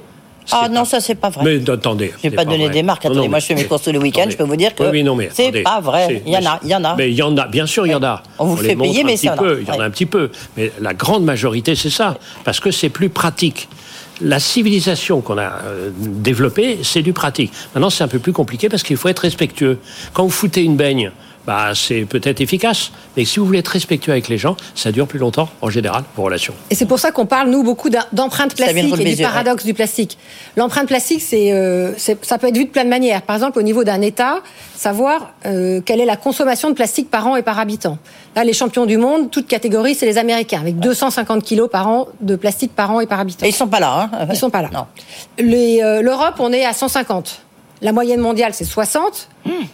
ah 0.51 0.67
non, 0.69 0.85
ça 0.85 0.99
c'est 0.99 1.15
pas 1.15 1.29
vrai. 1.29 1.43
Mais 1.45 1.69
attendez. 1.69 2.13
Je 2.17 2.29
vais 2.29 2.35
pas, 2.35 2.45
donner 2.45 2.69
des 2.69 2.83
marques. 2.83 3.05
Attendez, 3.05 3.27
moi 3.27 3.39
je 3.39 3.45
fais 3.45 3.55
mes 3.55 3.65
courses 3.65 3.87
le 3.87 3.99
week-end, 3.99 4.25
je 4.29 4.35
peux 4.35 4.43
vous 4.43 4.55
dire 4.55 4.73
que 4.75 4.83
oui, 4.83 5.03
mais 5.03 5.29
c'est 5.33 5.51
pas 5.63 5.79
vrai. 5.79 6.21
Il 6.25 6.31
y 6.31 6.37
en 6.37 6.45
a, 6.45 6.59
il 6.63 6.69
y 6.69 6.75
en 6.75 6.83
a. 6.83 6.95
Mais 6.95 7.09
il 7.09 7.15
y 7.15 7.21
en 7.21 7.35
a, 7.37 7.47
bien 7.47 7.65
sûr, 7.65 7.85
il 7.85 7.91
y 7.91 7.95
en 7.95 8.03
a. 8.03 8.23
On 8.39 8.45
vous 8.45 8.57
fait 8.57 8.75
payer, 8.75 9.03
mais 9.03 9.17
ça. 9.17 9.35
Il 9.59 9.67
y 9.67 9.71
en 9.71 9.79
a 9.79 9.85
un 9.85 9.89
petit 9.89 10.05
peu. 10.05 10.31
Mais 10.57 10.71
la 10.79 10.93
grande 10.93 11.23
majorité, 11.23 11.75
c'est 11.75 11.89
ça. 11.89 12.17
Parce 12.43 12.59
que 12.59 12.71
c'est 12.71 12.89
plus 12.89 13.09
pratique 13.09 13.69
la 14.21 14.39
civilisation 14.39 15.21
qu'on 15.21 15.37
a 15.37 15.61
euh, 15.65 15.89
développée, 15.95 16.79
c'est 16.83 17.01
du 17.01 17.13
pratique. 17.13 17.51
Maintenant, 17.73 17.89
c'est 17.89 18.03
un 18.03 18.07
peu 18.07 18.19
plus 18.19 18.33
compliqué 18.33 18.69
parce 18.69 18.83
qu'il 18.83 18.97
faut 18.97 19.09
être 19.09 19.19
respectueux. 19.19 19.79
Quand 20.13 20.23
vous 20.23 20.29
foutez 20.29 20.63
une 20.63 20.75
baigne, 20.75 21.11
bah, 21.45 21.71
c'est 21.75 22.05
peut-être 22.05 22.41
efficace. 22.41 22.91
Mais 23.17 23.25
si 23.25 23.39
vous 23.39 23.45
voulez 23.45 23.59
être 23.59 23.67
respectueux 23.67 24.11
avec 24.11 24.29
les 24.29 24.37
gens, 24.37 24.55
ça 24.75 24.91
dure 24.91 25.07
plus 25.07 25.19
longtemps, 25.19 25.49
en 25.61 25.69
général, 25.69 26.03
vos 26.15 26.23
relations. 26.23 26.53
Et 26.69 26.75
c'est 26.75 26.85
pour 26.85 26.99
ça 26.99 27.11
qu'on 27.11 27.25
parle, 27.25 27.49
nous, 27.49 27.63
beaucoup 27.63 27.89
d'empreintes 27.89 28.55
plastiques 28.55 28.99
et 28.99 29.15
du 29.15 29.21
paradoxe 29.21 29.65
du 29.65 29.73
plastique. 29.73 30.17
L'empreinte 30.55 30.87
plastique, 30.87 31.23
euh, 31.33 31.93
c'est, 31.97 32.23
ça 32.23 32.37
peut 32.37 32.47
être 32.47 32.57
vu 32.57 32.65
de 32.65 32.69
plein 32.69 32.83
de 32.83 32.89
manières. 32.89 33.21
Par 33.23 33.35
exemple, 33.35 33.59
au 33.59 33.63
niveau 33.63 33.83
d'un 33.83 34.01
État, 34.01 34.41
savoir 34.75 35.33
euh, 35.45 35.81
quelle 35.81 35.99
est 35.99 36.05
la 36.05 36.17
consommation 36.17 36.69
de 36.69 36.75
plastique 36.75 37.09
par 37.09 37.27
an 37.27 37.35
et 37.35 37.41
par 37.41 37.59
habitant. 37.59 37.97
Là, 38.35 38.43
les 38.43 38.53
champions 38.53 38.85
du 38.85 38.97
monde, 38.97 39.29
toute 39.29 39.47
catégorie, 39.47 39.95
c'est 39.95 40.05
les 40.05 40.17
Américains, 40.17 40.59
avec 40.61 40.79
250 40.79 41.43
kilos 41.43 41.69
par 41.69 41.87
an 41.87 42.07
de 42.21 42.35
plastique 42.35 42.73
par 42.75 42.91
an 42.91 42.99
et 42.99 43.07
par 43.07 43.19
habitant. 43.19 43.45
Et 43.45 43.49
ils 43.49 43.55
sont 43.55 43.67
pas 43.67 43.79
là. 43.79 44.09
Hein 44.13 44.27
ils 44.29 44.37
sont 44.37 44.49
pas 44.49 44.61
là. 44.61 44.69
Euh, 45.39 46.01
l'Europe, 46.01 46.35
on 46.39 46.53
est 46.53 46.65
à 46.65 46.73
150. 46.73 47.41
La 47.81 47.91
moyenne 47.91 48.19
mondiale, 48.19 48.53
c'est 48.53 48.65
60. 48.65 49.27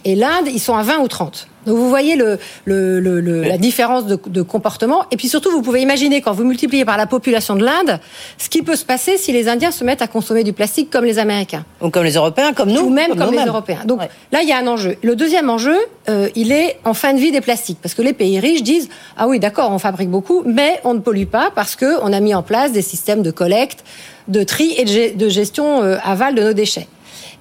Et 0.04 0.14
l'Inde, 0.14 0.46
ils 0.46 0.60
sont 0.60 0.76
à 0.76 0.82
20 0.82 0.98
ou 0.98 1.08
30. 1.08 1.46
Donc 1.68 1.76
vous 1.78 1.88
voyez 1.88 2.16
le, 2.16 2.38
le, 2.64 2.98
le, 2.98 3.20
le- 3.20 3.42
la 3.42 3.58
différence 3.58 4.06
de, 4.06 4.18
de 4.26 4.42
comportement. 4.42 5.04
Et 5.12 5.16
puis 5.16 5.28
surtout, 5.28 5.50
vous 5.50 5.62
pouvez 5.62 5.80
imaginer 5.82 6.20
quand 6.20 6.32
vous 6.32 6.44
multipliez 6.44 6.84
par 6.84 6.96
la 6.96 7.06
population 7.06 7.54
de 7.54 7.64
l'Inde, 7.64 8.00
ce 8.38 8.48
qui 8.48 8.62
peut 8.62 8.74
se 8.76 8.84
passer 8.84 9.16
si 9.18 9.30
les 9.32 9.48
Indiens 9.48 9.70
se 9.70 9.84
mettent 9.84 10.02
à 10.02 10.06
consommer 10.08 10.42
du 10.44 10.52
plastique 10.52 10.90
comme 10.90 11.04
les 11.04 11.18
Américains. 11.18 11.64
Ou 11.80 11.90
comme 11.90 12.04
les 12.04 12.14
Européens, 12.14 12.52
comme 12.52 12.70
nous. 12.72 12.80
Ou 12.80 12.90
même 12.90 13.14
comme, 13.14 13.32
les. 13.34 13.44
Européens. 13.44 13.80
Donc 13.84 14.00
Ouais. 14.00 14.08
là, 14.32 14.40
il 14.42 14.48
y 14.48 14.52
a 14.52 14.58
un 14.58 14.66
enjeu. 14.66 14.96
Le 15.02 15.14
deuxième 15.14 15.48
enjeu, 15.50 15.76
euh, 16.08 16.28
il 16.34 16.50
est 16.52 16.78
en 16.84 16.94
fin 16.94 17.12
de 17.12 17.18
vie 17.18 17.30
des 17.32 17.40
plastiques. 17.40 17.78
Parce 17.82 17.94
que 17.94 18.02
les 18.02 18.12
pays 18.12 18.40
riches 18.40 18.62
disent, 18.62 18.88
ah 19.16 19.28
oui, 19.28 19.38
d'accord, 19.38 19.70
on 19.72 19.78
fabrique 19.78 20.10
beaucoup, 20.10 20.42
mais 20.46 20.80
on 20.84 20.94
ne 20.94 21.00
pollue 21.00 21.24
pas 21.26 21.50
parce 21.54 21.76
qu'on 21.76 22.12
a 22.12 22.20
mis 22.20 22.34
en 22.34 22.42
place 22.42 22.72
des 22.72 22.82
systèmes 22.82 23.22
de 23.22 23.30
collecte, 23.30 23.84
de 24.28 24.42
tri 24.42 24.74
et 24.76 24.84
de 25.14 25.28
gestion 25.28 25.82
euh, 25.82 25.96
aval 26.04 26.34
de 26.34 26.42
nos 26.42 26.52
déchets. 26.52 26.86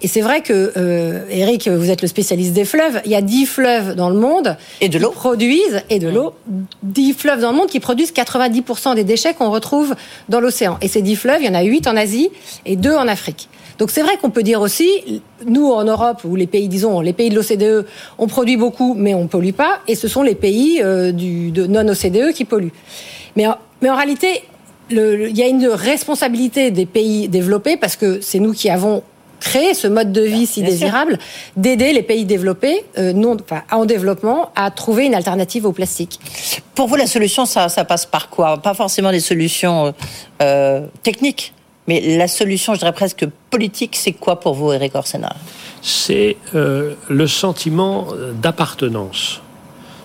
Et 0.02 0.08
c'est 0.08 0.22
vrai 0.22 0.42
que, 0.42 0.74
euh, 0.78 1.24
Eric, 1.30 1.68
vous 1.68 1.90
êtes 1.90 2.04
le 2.04 2.08
spécialiste 2.08 2.54
des 2.54 2.66
fleuves. 2.66 3.02
Il 3.06 3.12
y 3.12 3.16
a 3.16 3.22
10 3.22 3.46
fleuves 3.48 3.96
dans 3.96 4.10
le 4.10 4.20
monde 4.20 4.56
Et 4.80 4.90
de 4.90 4.98
qui 4.98 5.04
l'eau. 5.04 5.12
produisent 5.12 5.82
et 5.90 5.98
de 5.98 6.08
l'eau. 6.08 6.34
10 6.84 7.14
fleuves 7.14 7.42
dans 7.42 7.52
le 7.52 7.58
monde 7.58 7.68
qui 7.68 7.80
produisent 7.80 8.14
90% 8.14 8.94
des 8.96 9.04
déchets 9.04 9.34
qu'on 9.34 9.50
retrouve 9.50 9.96
dans 10.30 10.40
l'océan. 10.40 10.78
Et 10.82 10.88
ces 10.88 11.02
10 11.02 11.16
fleuves, 11.16 11.42
il 11.42 11.48
y 11.48 11.50
en 11.50 11.56
a 11.56 11.64
8 11.64 11.88
en 11.88 11.98
Asie 11.98 12.30
et 12.66 12.76
2 12.76 12.94
en 12.94 13.08
Afrique. 13.08 13.50
Donc 13.80 13.92
c'est 13.92 14.02
vrai 14.02 14.18
qu'on 14.22 14.30
peut 14.30 14.44
dire 14.44 14.62
aussi, 14.62 15.22
nous 15.46 15.72
en 15.72 15.84
Europe 15.84 16.22
ou 16.26 16.36
les 16.36 16.48
pays, 16.48 16.68
disons, 16.68 17.00
les 17.00 17.14
pays 17.14 17.30
de 17.30 17.36
l'OCDE, 17.36 17.86
on 18.18 18.28
produit 18.28 18.58
beaucoup, 18.58 18.96
mais 18.96 19.14
on 19.14 19.28
pollue 19.28 19.52
pas, 19.52 19.80
et 19.88 19.96
ce 19.96 20.08
sont 20.08 20.24
les 20.24 20.34
pays 20.36 20.82
euh, 20.84 21.12
du, 21.12 21.52
de 21.52 21.68
non 21.68 21.88
OCDE 21.88 22.34
qui 22.34 22.46
polluent. 22.46 22.74
Mais 23.36 23.46
en, 23.48 23.58
mais 23.82 23.90
en 23.90 23.96
réalité, 23.96 24.44
il 24.90 25.38
y 25.38 25.44
a 25.44 25.48
une 25.48 25.68
responsabilité 25.68 26.72
des 26.72 26.86
pays 26.86 27.28
développés 27.28 27.78
parce 27.78 27.96
que 27.96 28.20
c'est 28.22 28.40
nous 28.40 28.54
qui 28.54 28.70
avons 28.70 29.04
créé 29.40 29.74
ce 29.74 29.88
mode 29.88 30.12
de 30.12 30.22
vie 30.22 30.46
si 30.46 30.62
Bien 30.62 30.72
désirable, 30.72 31.20
d'aider 31.56 31.94
les 31.94 32.04
pays 32.04 32.26
développés, 32.26 32.86
euh, 32.98 33.14
non, 33.14 33.38
enfin, 33.42 33.64
en 33.72 33.86
développement, 33.86 34.52
à 34.56 34.72
trouver 34.72 35.06
une 35.06 35.16
alternative 35.16 35.66
au 35.66 35.72
plastique. 35.72 36.20
Pour 36.76 36.88
vous, 36.88 36.96
la 36.96 37.08
solution, 37.08 37.46
ça, 37.46 37.70
ça 37.70 37.86
passe 37.86 38.06
par 38.06 38.30
quoi? 38.30 38.58
Pas 38.58 38.74
forcément 38.74 39.12
des 39.12 39.20
solutions 39.20 39.88
euh, 39.88 39.92
euh, 40.42 40.82
techniques, 41.04 41.54
mais 41.88 42.18
la 42.18 42.28
solution, 42.28 42.74
je 42.74 42.80
dirais 42.80 42.94
presque 42.94 43.26
politique, 43.50 43.96
c'est 43.96 44.14
quoi 44.14 44.40
pour 44.40 44.54
vous, 44.54 44.74
Eric 44.74 44.96
Orsena? 44.96 45.36
C'est 45.82 46.38
euh, 46.56 46.96
le 47.08 47.28
sentiment 47.28 48.08
d'appartenance. 48.42 49.42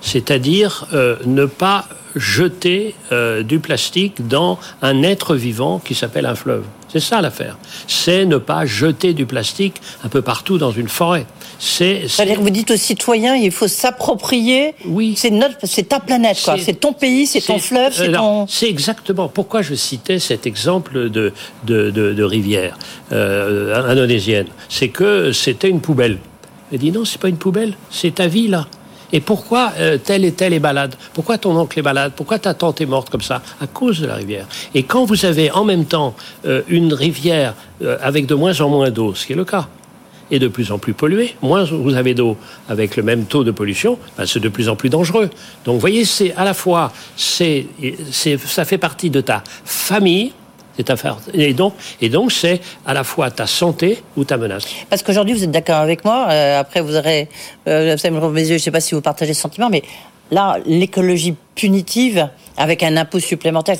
C'est-à-dire 0.00 0.88
euh, 0.92 1.16
ne 1.26 1.46
pas 1.46 1.86
jeter 2.16 2.94
euh, 3.12 3.42
du 3.42 3.58
plastique 3.58 4.26
dans 4.26 4.58
un 4.82 5.02
être 5.02 5.34
vivant 5.34 5.78
qui 5.78 5.94
s'appelle 5.94 6.26
un 6.26 6.34
fleuve. 6.34 6.64
C'est 6.88 7.00
ça 7.00 7.20
l'affaire. 7.22 7.56
C'est 7.86 8.26
ne 8.26 8.36
pas 8.36 8.66
jeter 8.66 9.14
du 9.14 9.24
plastique 9.24 9.76
un 10.04 10.08
peu 10.08 10.20
partout 10.20 10.58
dans 10.58 10.72
une 10.72 10.88
forêt. 10.88 11.24
C'est 11.58 12.06
C'est-à-dire 12.08 12.36
que 12.38 12.42
vous 12.42 12.50
dites 12.50 12.70
aux 12.70 12.76
citoyens, 12.76 13.34
il 13.34 13.50
faut 13.50 13.68
s'approprier. 13.68 14.74
Oui. 14.84 15.14
C'est 15.16 15.30
notre, 15.30 15.56
c'est 15.64 15.84
ta 15.88 16.00
planète, 16.00 16.38
quoi. 16.44 16.58
C'est- 16.58 16.74
ton 16.74 16.92
pays, 16.92 17.26
c'est 17.26 17.40
ton 17.40 17.58
fleuve, 17.58 17.92
c'est 17.94 18.12
ton. 18.12 18.46
C'est 18.48 18.68
exactement 18.68 19.28
pourquoi 19.28 19.62
je 19.62 19.74
citais 19.74 20.18
cet 20.18 20.46
exemple 20.46 21.08
de, 21.08 21.32
de, 21.64 21.90
de- 21.90 22.12
de 22.12 22.22
rivière 22.24 22.76
euh, 23.12 23.88
indonésienne. 23.90 24.46
C'est 24.68 24.88
que 24.88 25.32
c'était 25.32 25.68
une 25.68 25.80
poubelle. 25.80 26.18
Elle 26.72 26.78
dit 26.78 26.90
non, 26.92 27.04
c'est 27.04 27.20
pas 27.20 27.28
une 27.28 27.36
poubelle, 27.36 27.74
c'est 27.90 28.14
ta 28.16 28.26
vie 28.26 28.48
là. 28.48 28.66
Et 29.12 29.20
pourquoi 29.20 29.72
euh, 29.78 29.98
tel 29.98 30.24
et 30.24 30.32
tel 30.32 30.52
est 30.52 30.60
malade? 30.60 30.94
Pourquoi 31.14 31.38
ton 31.38 31.56
oncle 31.56 31.78
est 31.78 31.82
malade? 31.82 32.12
Pourquoi 32.16 32.38
ta 32.38 32.54
tante 32.54 32.80
est 32.80 32.86
morte 32.86 33.10
comme 33.10 33.22
ça? 33.22 33.42
À 33.60 33.66
cause 33.66 34.00
de 34.00 34.06
la 34.06 34.14
rivière. 34.14 34.46
Et 34.74 34.82
quand 34.82 35.04
vous 35.04 35.24
avez 35.24 35.50
en 35.50 35.64
même 35.64 35.84
temps 35.84 36.14
euh, 36.46 36.62
une 36.68 36.94
rivière 36.94 37.54
euh, 37.82 37.98
avec 38.00 38.26
de 38.26 38.34
moins 38.34 38.60
en 38.60 38.68
moins 38.68 38.90
d'eau, 38.90 39.14
ce 39.14 39.26
qui 39.26 39.32
est 39.32 39.36
le 39.36 39.44
cas, 39.44 39.68
et 40.30 40.38
de 40.38 40.48
plus 40.48 40.72
en 40.72 40.78
plus 40.78 40.94
polluée. 40.94 41.36
Moins 41.42 41.64
vous 41.64 41.94
avez 41.94 42.14
d'eau 42.14 42.38
avec 42.68 42.96
le 42.96 43.02
même 43.02 43.26
taux 43.26 43.44
de 43.44 43.50
pollution, 43.50 43.98
ben, 44.16 44.24
c'est 44.26 44.40
de 44.40 44.48
plus 44.48 44.68
en 44.70 44.76
plus 44.76 44.88
dangereux. 44.88 45.28
Donc, 45.64 45.74
vous 45.74 45.80
voyez, 45.80 46.06
c'est 46.06 46.32
à 46.34 46.44
la 46.44 46.54
fois, 46.54 46.90
c'est, 47.16 47.66
ça 48.10 48.64
fait 48.64 48.78
partie 48.78 49.10
de 49.10 49.20
ta 49.20 49.44
famille, 49.64 50.32
c'est 50.76 50.84
ta 50.84 50.96
fa- 50.96 51.16
et 51.34 51.52
donc, 51.54 51.74
et 52.00 52.08
donc, 52.08 52.32
c'est 52.32 52.60
à 52.86 52.94
la 52.94 53.04
fois 53.04 53.30
ta 53.30 53.46
santé 53.46 54.02
ou 54.16 54.24
ta 54.24 54.36
menace. 54.36 54.64
Parce 54.90 55.02
qu'aujourd'hui, 55.02 55.34
vous 55.34 55.44
êtes 55.44 55.50
d'accord 55.50 55.76
avec 55.76 56.04
moi. 56.04 56.26
euh, 56.30 56.60
après, 56.60 56.80
vous 56.80 56.96
aurez, 56.96 57.28
euh, 57.68 57.96
mes 58.30 58.40
yeux. 58.40 58.46
Je 58.48 58.52
ne 58.54 58.58
sais 58.58 58.70
pas 58.70 58.80
si 58.80 58.94
vous 58.94 59.00
partagez 59.00 59.34
ce 59.34 59.40
sentiment, 59.42 59.68
mais 59.70 59.82
là, 60.30 60.56
l'écologie 60.66 61.34
punitive 61.54 62.28
avec 62.56 62.82
un 62.82 62.96
impôt 62.96 63.18
supplémentaire, 63.20 63.76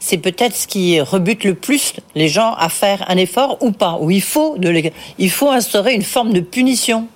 c'est 0.00 0.18
peut-être 0.18 0.54
ce 0.56 0.66
qui 0.66 1.00
rebute 1.00 1.44
le 1.44 1.54
plus 1.54 1.92
les 2.14 2.28
gens 2.28 2.54
à 2.54 2.68
faire 2.68 3.04
un 3.08 3.16
effort 3.16 3.58
ou 3.62 3.70
pas. 3.72 3.96
Ou 4.00 4.10
il 4.10 4.22
faut 4.22 4.56
de, 4.58 4.90
il 5.18 5.30
faut 5.30 5.50
instaurer 5.50 5.94
une 5.94 6.02
forme 6.02 6.32
de 6.32 6.40
punition, 6.40 7.06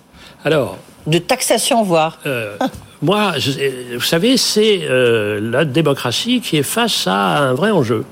Alors, 0.45 0.77
de 1.07 1.19
taxation, 1.19 1.83
voire. 1.83 2.19
Euh, 2.27 2.57
moi, 3.03 3.35
je- 3.39 3.51
euh, 3.59 3.71
vous 3.95 4.01
savez, 4.01 4.37
c'est 4.37 4.81
la 4.89 5.65
démocratie 5.65 6.41
qui 6.41 6.57
est 6.57 6.63
face 6.63 7.07
à 7.07 7.39
un 7.39 7.55
vrai 7.55 7.71
enjeu. 7.71 8.05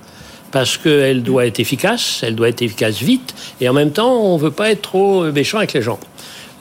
Parce 0.53 0.77
qu'elle 0.77 1.23
doit 1.23 1.47
être 1.47 1.61
efficace, 1.61 2.21
elle 2.23 2.35
doit 2.35 2.49
être 2.49 2.63
efficace 2.63 2.99
vite, 2.99 3.35
et 3.61 3.69
en 3.69 3.73
même 3.73 3.93
temps, 3.93 4.21
on 4.21 4.37
ne 4.37 4.43
veut 4.43 4.51
pas 4.51 4.71
être 4.71 4.83
trop 4.83 5.31
méchant 5.31 5.59
avec 5.59 5.73
les 5.73 5.83
gens. 5.83 6.01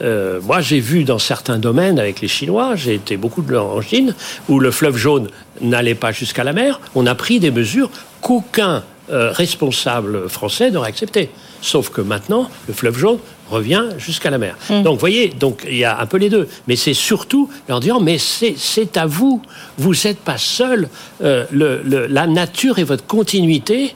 Euh, 0.02 0.40
moi, 0.42 0.60
j'ai 0.60 0.80
vu 0.80 1.04
dans 1.04 1.18
certains 1.18 1.58
domaines 1.58 1.98
avec 1.98 2.20
les 2.20 2.28
Chinois, 2.28 2.74
j'ai 2.74 2.94
été 2.94 3.16
beaucoup 3.16 3.42
de 3.42 3.54
en 3.54 3.80
Chine, 3.80 4.14
où 4.48 4.58
le 4.58 4.70
fleuve 4.70 4.96
jaune 4.96 5.28
n'allait 5.60 5.94
pas 5.94 6.12
jusqu'à 6.12 6.44
la 6.44 6.52
mer, 6.52 6.80
on 6.94 7.06
a 7.06 7.14
pris 7.14 7.40
des 7.40 7.50
mesures 7.50 7.90
qu'aucun 8.20 8.82
euh, 9.10 9.32
responsable 9.32 10.28
français 10.28 10.70
n'aurait 10.70 10.88
acceptées. 10.88 11.30
Sauf 11.62 11.90
que 11.90 12.00
maintenant, 12.00 12.48
le 12.68 12.74
fleuve 12.74 12.96
jaune 12.96 13.18
revient 13.50 13.84
jusqu'à 13.98 14.30
la 14.30 14.38
mer. 14.38 14.56
Donc, 14.68 14.94
vous 14.94 15.00
voyez, 15.00 15.28
donc 15.28 15.66
il 15.68 15.76
y 15.76 15.84
a 15.84 15.98
un 16.00 16.06
peu 16.06 16.16
les 16.16 16.30
deux. 16.30 16.48
Mais 16.68 16.76
c'est 16.76 16.94
surtout 16.94 17.50
leur 17.68 17.80
disant, 17.80 18.00
mais 18.00 18.16
c'est 18.18 18.96
à 18.96 19.06
vous, 19.06 19.42
vous 19.78 19.92
n'êtes 20.04 20.20
pas 20.20 20.38
seul. 20.38 20.88
Euh, 21.22 21.44
le- 21.50 21.82
le- 21.84 22.06
la 22.06 22.26
nature 22.26 22.78
et 22.78 22.84
votre 22.84 23.04
continuité, 23.06 23.94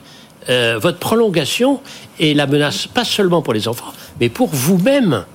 euh, 0.49 0.77
votre 0.79 0.99
prolongation 0.99 1.79
est 2.19 2.33
la 2.35 2.45
menace, 2.47 2.85
pas 2.87 3.03
seulement 3.05 3.41
pour 3.41 3.53
les 3.53 3.67
enfants, 3.67 3.93
mais 4.19 4.29
pour 4.29 4.49
vous-même. 4.49 5.25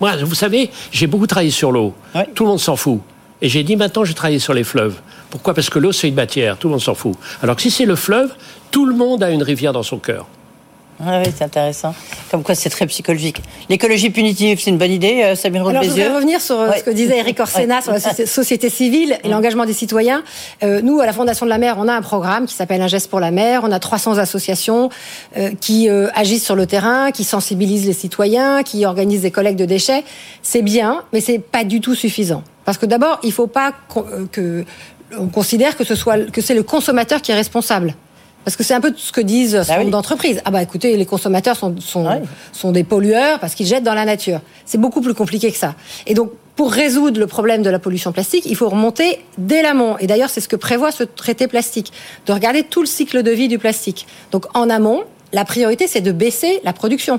Moi, 0.00 0.16
vous 0.24 0.34
savez, 0.34 0.70
j'ai 0.92 1.06
beaucoup 1.06 1.26
travaillé 1.26 1.50
sur 1.50 1.72
l'eau. 1.72 1.94
Oui. 2.14 2.22
Tout 2.34 2.44
le 2.44 2.50
monde 2.50 2.60
s'en 2.60 2.76
fout. 2.76 3.00
Et 3.42 3.48
j'ai 3.48 3.62
dit 3.64 3.76
maintenant, 3.76 4.04
je 4.04 4.10
vais 4.10 4.14
travailler 4.14 4.38
sur 4.38 4.54
les 4.54 4.64
fleuves. 4.64 4.94
Pourquoi? 5.30 5.52
Parce 5.52 5.68
que 5.68 5.78
l'eau, 5.78 5.92
c'est 5.92 6.08
une 6.08 6.14
matière. 6.14 6.56
Tout 6.56 6.68
le 6.68 6.72
monde 6.72 6.80
s'en 6.82 6.94
fout. 6.94 7.14
Alors 7.42 7.56
que 7.56 7.62
si 7.62 7.70
c'est 7.70 7.84
le 7.84 7.96
fleuve, 7.96 8.32
tout 8.70 8.86
le 8.86 8.94
monde 8.94 9.22
a 9.22 9.30
une 9.30 9.42
rivière 9.42 9.72
dans 9.74 9.82
son 9.82 9.98
cœur. 9.98 10.26
Ah 10.98 11.20
oui, 11.24 11.30
c'est 11.36 11.44
intéressant. 11.44 11.94
Comme 12.30 12.42
quoi, 12.42 12.54
c'est 12.54 12.70
très 12.70 12.86
psychologique. 12.86 13.42
L'écologie 13.68 14.08
punitive, 14.10 14.58
c'est 14.62 14.70
une 14.70 14.78
bonne 14.78 14.90
idée, 14.90 15.22
euh, 15.24 15.34
Samir 15.34 15.66
Alors, 15.68 15.82
je 15.82 15.90
voudrais 15.90 16.08
revenir 16.14 16.40
sur 16.40 16.58
euh, 16.58 16.70
Ouais. 16.70 16.78
ce 16.78 16.84
que 16.84 16.90
disait 16.90 17.18
Eric 17.18 17.38
Orsena 17.38 17.76
Ouais. 17.76 17.82
sur 17.82 17.92
la 17.92 17.98
soci- 17.98 18.26
société 18.26 18.70
civile 18.70 19.18
et 19.22 19.28
l'engagement 19.28 19.66
des 19.66 19.74
citoyens. 19.74 20.22
Euh, 20.62 20.80
nous, 20.82 21.00
à 21.00 21.06
la 21.06 21.12
Fondation 21.12 21.44
de 21.44 21.50
la 21.50 21.58
mer, 21.58 21.76
on 21.78 21.86
a 21.88 21.92
un 21.92 22.00
programme 22.00 22.46
qui 22.46 22.54
s'appelle 22.54 22.80
Un 22.80 22.86
geste 22.88 23.10
pour 23.10 23.20
la 23.20 23.30
mer. 23.30 23.60
On 23.64 23.72
a 23.72 23.78
300 23.78 24.16
associations 24.18 24.88
euh, 25.36 25.50
qui 25.60 25.90
euh, 25.90 26.08
agissent 26.14 26.44
sur 26.44 26.56
le 26.56 26.64
terrain, 26.66 27.10
qui 27.10 27.24
sensibilisent 27.24 27.86
les 27.86 27.92
citoyens, 27.92 28.62
qui 28.62 28.86
organisent 28.86 29.20
des 29.22 29.30
collectes 29.30 29.58
de 29.58 29.66
déchets. 29.66 30.02
C'est 30.42 30.62
bien, 30.62 31.02
mais 31.12 31.20
c'est 31.20 31.38
pas 31.38 31.64
du 31.64 31.80
tout 31.82 31.94
suffisant. 31.94 32.42
Parce 32.64 32.78
que 32.78 32.86
d'abord, 32.86 33.20
il 33.22 33.32
faut 33.32 33.46
pas 33.48 33.72
qu'on- 33.88 34.06
euh, 34.10 34.26
que 34.32 34.64
on 35.18 35.26
considère 35.28 35.76
que 35.76 35.84
ce 35.84 35.94
soit 35.94 36.30
que 36.32 36.40
c'est 36.40 36.54
le 36.54 36.62
consommateur 36.64 37.20
qui 37.22 37.30
est 37.32 37.34
responsable. 37.36 37.94
Parce 38.46 38.54
que 38.54 38.62
c'est 38.62 38.74
un 38.74 38.80
peu 38.80 38.94
ce 38.96 39.10
que 39.10 39.20
disent 39.20 39.60
certain 39.64 39.82
oui. 39.82 39.90
d'entreprises. 39.90 40.40
Ah 40.44 40.52
bah 40.52 40.62
écoutez, 40.62 40.96
les 40.96 41.04
consommateurs 41.04 41.56
sont, 41.56 41.74
sont, 41.80 42.06
Ouais. 42.06 42.22
sont 42.52 42.70
des 42.70 42.84
pollueurs 42.84 43.40
parce 43.40 43.56
qu'ils 43.56 43.66
jettent 43.66 43.82
dans 43.82 43.92
la 43.92 44.04
nature. 44.04 44.40
C'est 44.64 44.78
beaucoup 44.78 45.00
plus 45.00 45.14
compliqué 45.14 45.50
que 45.50 45.58
ça. 45.58 45.74
Et 46.06 46.14
donc, 46.14 46.30
pour 46.54 46.70
résoudre 46.70 47.18
le 47.18 47.26
problème 47.26 47.62
de 47.62 47.70
la 47.70 47.80
pollution 47.80 48.12
plastique, 48.12 48.44
il 48.46 48.54
faut 48.54 48.68
remonter 48.68 49.18
dès 49.36 49.62
l'amont. 49.62 49.98
Et 49.98 50.06
d'ailleurs, 50.06 50.30
c'est 50.30 50.40
ce 50.40 50.46
que 50.46 50.54
prévoit 50.54 50.92
ce 50.92 51.02
traité 51.02 51.48
plastique, 51.48 51.92
de 52.26 52.32
regarder 52.32 52.62
tout 52.62 52.82
le 52.82 52.86
cycle 52.86 53.24
de 53.24 53.32
vie 53.32 53.48
du 53.48 53.58
plastique. 53.58 54.06
Donc, 54.30 54.46
en 54.54 54.70
amont, 54.70 55.02
la 55.32 55.44
priorité, 55.44 55.88
c'est 55.88 56.00
de 56.00 56.12
baisser 56.12 56.60
la 56.62 56.72
production. 56.72 57.18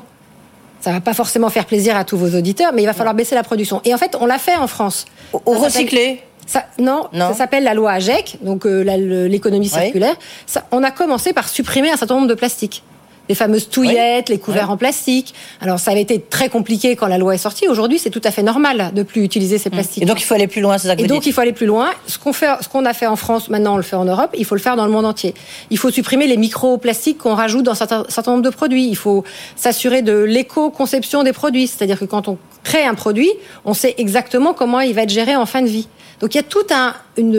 Ça 0.79 0.93
va 0.93 1.01
pas 1.01 1.13
forcément 1.13 1.49
faire 1.49 1.65
plaisir 1.65 1.97
à 1.97 2.05
tous 2.05 2.15
vos 2.17 2.37
auditeurs, 2.37 2.71
mais 2.73 2.83
il 2.83 2.85
va 2.85 2.93
falloir 2.93 3.13
baisser 3.13 3.35
la 3.35 3.43
production. 3.43 3.81
Et 3.83 3.93
en 3.93 3.97
fait, 3.97 4.15
on 4.21 4.27
l'a 4.27 4.37
fait 4.37 4.55
en 4.55 4.67
France. 4.67 5.03
Au- 5.33 5.41
recyclé 5.45 6.21
ça, 6.47 6.65
non, 6.79 7.07
Non. 7.13 7.27
ça 7.29 7.33
s'appelle 7.35 7.63
la 7.63 7.73
loi 7.75 7.91
AGEC, 7.91 8.37
donc 8.41 8.65
euh, 8.65 8.81
l'économie 9.27 9.69
Oui. 9.73 9.81
circulaire. 9.81 10.15
Ça, 10.47 10.65
on 10.71 10.81
a 10.83 10.89
commencé 10.91 11.33
par 11.33 11.47
supprimer 11.49 11.91
un 11.91 11.97
certain 11.97 12.15
nombre 12.15 12.27
de 12.27 12.33
plastiques. 12.33 12.81
Les 13.29 13.35
fameuses 13.35 13.67
touillettes, 13.67 14.29
les 14.29 14.39
couverts 14.39 14.67
Oui. 14.67 14.73
en 14.75 14.77
plastique. 14.77 15.33
Alors 15.59 15.79
ça 15.79 15.91
avait 15.91 16.01
été 16.01 16.21
très 16.21 16.47
compliqué 16.47 16.95
quand 16.95 17.07
la 17.07 17.17
loi 17.17 17.35
est 17.35 17.37
sortie. 17.37 17.67
Aujourd'hui, 17.67 17.99
c'est 17.99 18.09
tout 18.09 18.21
à 18.23 18.31
fait 18.31 18.41
normal 18.41 18.91
de 18.95 19.03
plus 19.03 19.21
utiliser 19.21 19.57
ces 19.57 19.69
plastiques. 19.69 20.01
Et 20.01 20.05
donc, 20.05 20.21
il 20.21 20.23
faut 20.23 20.33
aller 20.33 20.47
plus 20.47 20.61
loin, 20.61 20.77
c'est 20.77 20.87
ça 20.87 20.95
que 20.95 21.01
Et 21.01 21.03
vous 21.03 21.09
donc, 21.09 21.17
dites 21.17 21.27
il 21.27 21.33
faut 21.33 21.41
aller 21.41 21.51
plus 21.51 21.65
loin. 21.65 21.89
Ce 22.07 22.17
qu'on 22.17 22.31
fait, 22.31 22.47
ce 22.61 22.69
qu'on 22.69 22.85
a 22.85 22.93
fait 22.93 23.05
en 23.05 23.17
France, 23.17 23.49
maintenant, 23.49 23.73
on 23.73 23.75
le 23.77 23.83
fait 23.83 23.97
en 23.97 24.05
Europe. 24.05 24.29
Il 24.37 24.45
faut 24.45 24.55
le 24.55 24.61
faire 24.61 24.77
dans 24.77 24.85
le 24.85 24.91
monde 24.93 25.03
entier. 25.05 25.33
Il 25.71 25.77
faut 25.77 25.91
supprimer 25.91 26.25
les 26.25 26.37
microplastiques 26.37 27.17
qu'on 27.17 27.35
rajoute 27.35 27.63
dans 27.65 27.73
un 27.73 27.75
certain, 27.75 28.05
certain 28.07 28.31
nombre 28.31 28.43
de 28.45 28.49
produits. 28.49 28.87
Il 28.87 28.95
faut 28.95 29.25
s'assurer 29.57 30.01
de 30.03 30.13
l'éco-conception 30.23 31.23
des 31.23 31.33
produits. 31.33 31.67
C'est-à-dire 31.67 31.99
que 31.99 32.05
quand 32.05 32.29
on 32.29 32.37
crée 32.63 32.85
un 32.85 32.95
produit, 32.95 33.29
on 33.65 33.73
sait 33.73 33.93
exactement 33.97 34.53
comment 34.53 34.79
il 34.79 34.93
va 34.93 35.01
être 35.01 35.09
géré 35.09 35.35
en 35.35 35.45
fin 35.45 35.61
de 35.61 35.67
vie. 35.67 35.89
Donc, 36.19 36.33
il 36.33 36.37
y 36.37 36.39
a 36.39 36.43
tout 36.43 36.65
un, 36.71 36.93
une, 37.17 37.35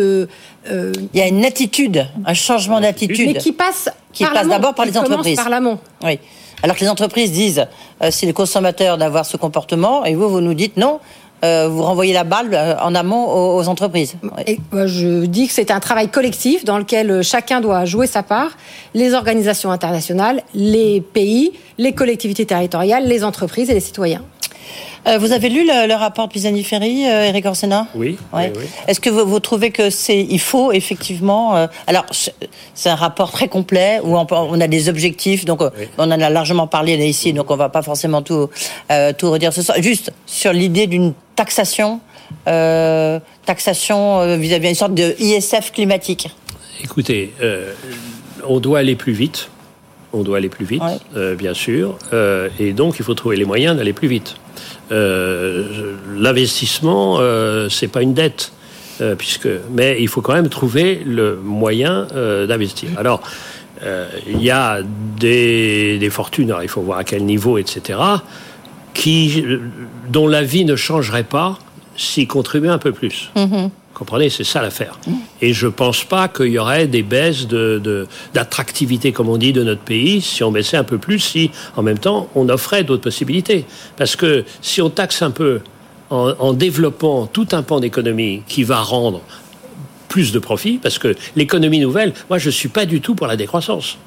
euh, 0.70 0.92
Il 1.12 1.18
y 1.18 1.22
a 1.22 1.26
une 1.26 1.44
attitude, 1.44 2.06
un 2.24 2.34
changement 2.34 2.80
d'attitude. 2.80 3.26
mais 3.26 3.34
qui 3.34 3.52
passe 3.52 3.88
Qui 4.12 4.24
par 4.24 4.34
passe 4.34 4.48
d'abord 4.48 4.74
par 4.74 4.86
qui 4.86 4.92
les 4.92 4.98
entreprises. 4.98 5.36
par 5.36 5.48
l'amont. 5.48 5.78
Oui. 6.04 6.18
Alors 6.62 6.76
que 6.76 6.80
les 6.80 6.88
entreprises 6.90 7.32
disent, 7.32 7.66
euh, 8.02 8.10
c'est 8.10 8.26
les 8.26 8.32
consommateurs 8.32 8.98
d'avoir 8.98 9.26
ce 9.26 9.36
comportement, 9.36 10.04
et 10.04 10.14
vous, 10.14 10.28
vous 10.28 10.40
nous 10.40 10.54
dites 10.54 10.76
non, 10.76 11.00
euh, 11.44 11.68
vous 11.68 11.82
renvoyez 11.82 12.12
la 12.12 12.24
balle 12.24 12.50
euh, 12.52 12.74
en 12.82 12.94
amont 12.96 13.28
aux, 13.28 13.60
aux 13.60 13.68
entreprises. 13.68 14.14
Et, 14.46 14.58
moi, 14.72 14.86
je 14.86 15.24
dis 15.24 15.46
que 15.46 15.52
c'est 15.52 15.70
un 15.70 15.78
travail 15.78 16.08
collectif 16.08 16.64
dans 16.64 16.78
lequel 16.78 17.10
euh, 17.10 17.22
chacun 17.22 17.60
doit 17.60 17.84
jouer 17.84 18.08
sa 18.08 18.24
part, 18.24 18.56
les 18.94 19.14
organisations 19.14 19.70
internationales, 19.70 20.42
les 20.52 21.00
pays, 21.00 21.52
les 21.78 21.92
collectivités 21.92 22.44
territoriales, 22.44 23.06
les 23.06 23.22
entreprises 23.22 23.70
et 23.70 23.74
les 23.74 23.80
citoyens. 23.80 24.22
Euh, 25.06 25.18
vous 25.18 25.32
avez 25.32 25.48
lu 25.48 25.64
le, 25.66 25.86
le 25.86 25.94
rapport 25.94 26.28
Pisani-Ferry, 26.28 27.06
euh, 27.08 27.24
Eric 27.28 27.46
Orsena? 27.46 27.86
Oui, 27.94 28.18
Ouais. 28.32 28.52
oui, 28.54 28.62
oui. 28.62 28.68
Est-ce 28.88 29.00
que 29.00 29.10
vous, 29.10 29.24
vous 29.26 29.40
trouvez 29.40 29.70
que 29.70 29.90
c'est, 29.90 30.20
il 30.28 30.40
faut 30.40 30.72
effectivement, 30.72 31.56
euh, 31.56 31.66
alors 31.86 32.04
c'est- 32.10 32.34
un 32.90 32.94
rapport 32.94 33.30
très 33.30 33.48
complet 33.48 34.00
où 34.02 34.16
on, 34.16 34.60
a 34.60 34.66
des 34.66 34.88
objectifs, 34.88 35.44
donc 35.44 35.62
euh, 35.62 35.70
Oui. 35.78 35.86
on 35.98 36.04
en 36.04 36.10
a 36.20 36.30
largement 36.30 36.66
parlé 36.66 36.96
là, 36.96 37.04
ici, 37.04 37.32
donc 37.32 37.50
on 37.50 37.56
va 37.56 37.68
pas 37.68 37.82
forcément 37.82 38.22
tout 38.22 38.48
tout 39.18 39.30
redire 39.30 39.52
ce 39.52 39.62
soir. 39.62 39.76
Juste 39.82 40.12
sur 40.26 40.52
l'idée 40.52 40.86
d'une 40.86 41.12
taxation, 41.36 42.00
taxation 43.46 44.36
vis-à-vis 44.36 44.66
d'une 44.68 44.74
sorte 44.74 44.94
de 44.94 45.14
ISF 45.18 45.72
climatique. 45.72 46.28
Écoutez, 46.82 47.32
on 48.46 48.60
doit 48.60 48.78
aller 48.80 48.96
plus 48.96 49.12
vite. 49.12 49.50
On 50.12 50.22
doit 50.22 50.38
aller 50.38 50.48
plus 50.48 50.64
vite, 50.64 50.82
Ouais. 50.82 50.98
euh, 51.16 51.34
bien 51.34 51.52
sûr. 51.54 51.96
Euh, 52.12 52.48
et 52.58 52.72
donc, 52.72 52.98
il 52.98 53.04
faut 53.04 53.14
trouver 53.14 53.36
les 53.36 53.44
moyens 53.44 53.76
d'aller 53.76 53.92
plus 53.92 54.08
vite. 54.08 54.36
Euh, 54.90 55.94
L'investissement, 56.16 57.16
euh, 57.20 57.68
c'est 57.68 57.88
pas 57.88 58.02
une 58.02 58.14
dette. 58.14 58.52
puisque, 59.16 59.48
mais 59.72 59.96
il 60.00 60.08
faut 60.08 60.22
quand 60.22 60.32
même 60.32 60.48
trouver 60.48 61.00
le 61.06 61.36
moyen 61.36 62.08
d'investir. 62.48 62.88
Alors, 62.96 63.20
il 64.28 64.42
y 64.42 64.50
a 64.50 64.80
des, 65.20 65.98
des 65.98 66.10
fortunes, 66.10 66.50
alors 66.50 66.64
il 66.64 66.68
faut 66.68 66.80
voir 66.80 66.98
à 66.98 67.04
quel 67.04 67.24
niveau, 67.24 67.58
etc., 67.58 67.96
qui, 68.94 69.44
dont 70.08 70.26
la 70.26 70.42
vie 70.42 70.64
ne 70.64 70.74
changerait 70.74 71.22
pas 71.22 71.60
s'ils 71.96 72.26
contribuaient 72.26 72.70
un 72.70 72.78
peu 72.78 72.90
plus. 72.90 73.30
Comprenez, 73.94 74.30
c'est 74.30 74.44
ça 74.44 74.62
l'affaire. 74.62 74.98
Et 75.40 75.52
je 75.52 75.66
pense 75.66 76.04
pas 76.04 76.28
qu'il 76.28 76.48
y 76.48 76.58
aurait 76.58 76.86
des 76.86 77.02
baisses 77.02 77.48
d'attractivité, 78.32 79.12
comme 79.12 79.28
on 79.28 79.38
dit, 79.38 79.52
de 79.52 79.64
notre 79.64 79.80
pays 79.80 80.20
si 80.20 80.44
on 80.44 80.52
baissait 80.52 80.76
un 80.76 80.84
peu 80.84 80.98
plus, 80.98 81.18
si 81.18 81.50
en 81.76 81.82
même 81.82 81.98
temps 81.98 82.28
on 82.34 82.48
offrait 82.48 82.84
d'autres 82.84 83.02
possibilités. 83.02 83.64
Parce 83.96 84.14
que 84.14 84.44
si 84.62 84.80
on 84.80 84.90
taxe 84.90 85.22
un 85.22 85.32
peu 85.32 85.60
en, 86.10 86.32
en 86.38 86.52
développant 86.52 87.26
tout 87.26 87.48
un 87.52 87.62
pan 87.62 87.80
d'économie 87.80 88.42
qui 88.46 88.62
va 88.62 88.80
rendre 88.80 89.20
plus 90.08 90.32
de 90.32 90.38
profit, 90.38 90.78
parce 90.78 90.98
que 90.98 91.14
l'économie 91.36 91.80
nouvelle, 91.80 92.14
moi 92.28 92.38
je 92.38 92.50
suis 92.50 92.68
pas 92.68 92.86
du 92.86 93.00
tout 93.00 93.14
pour 93.14 93.26
la 93.26 93.36
décroissance. 93.36 93.98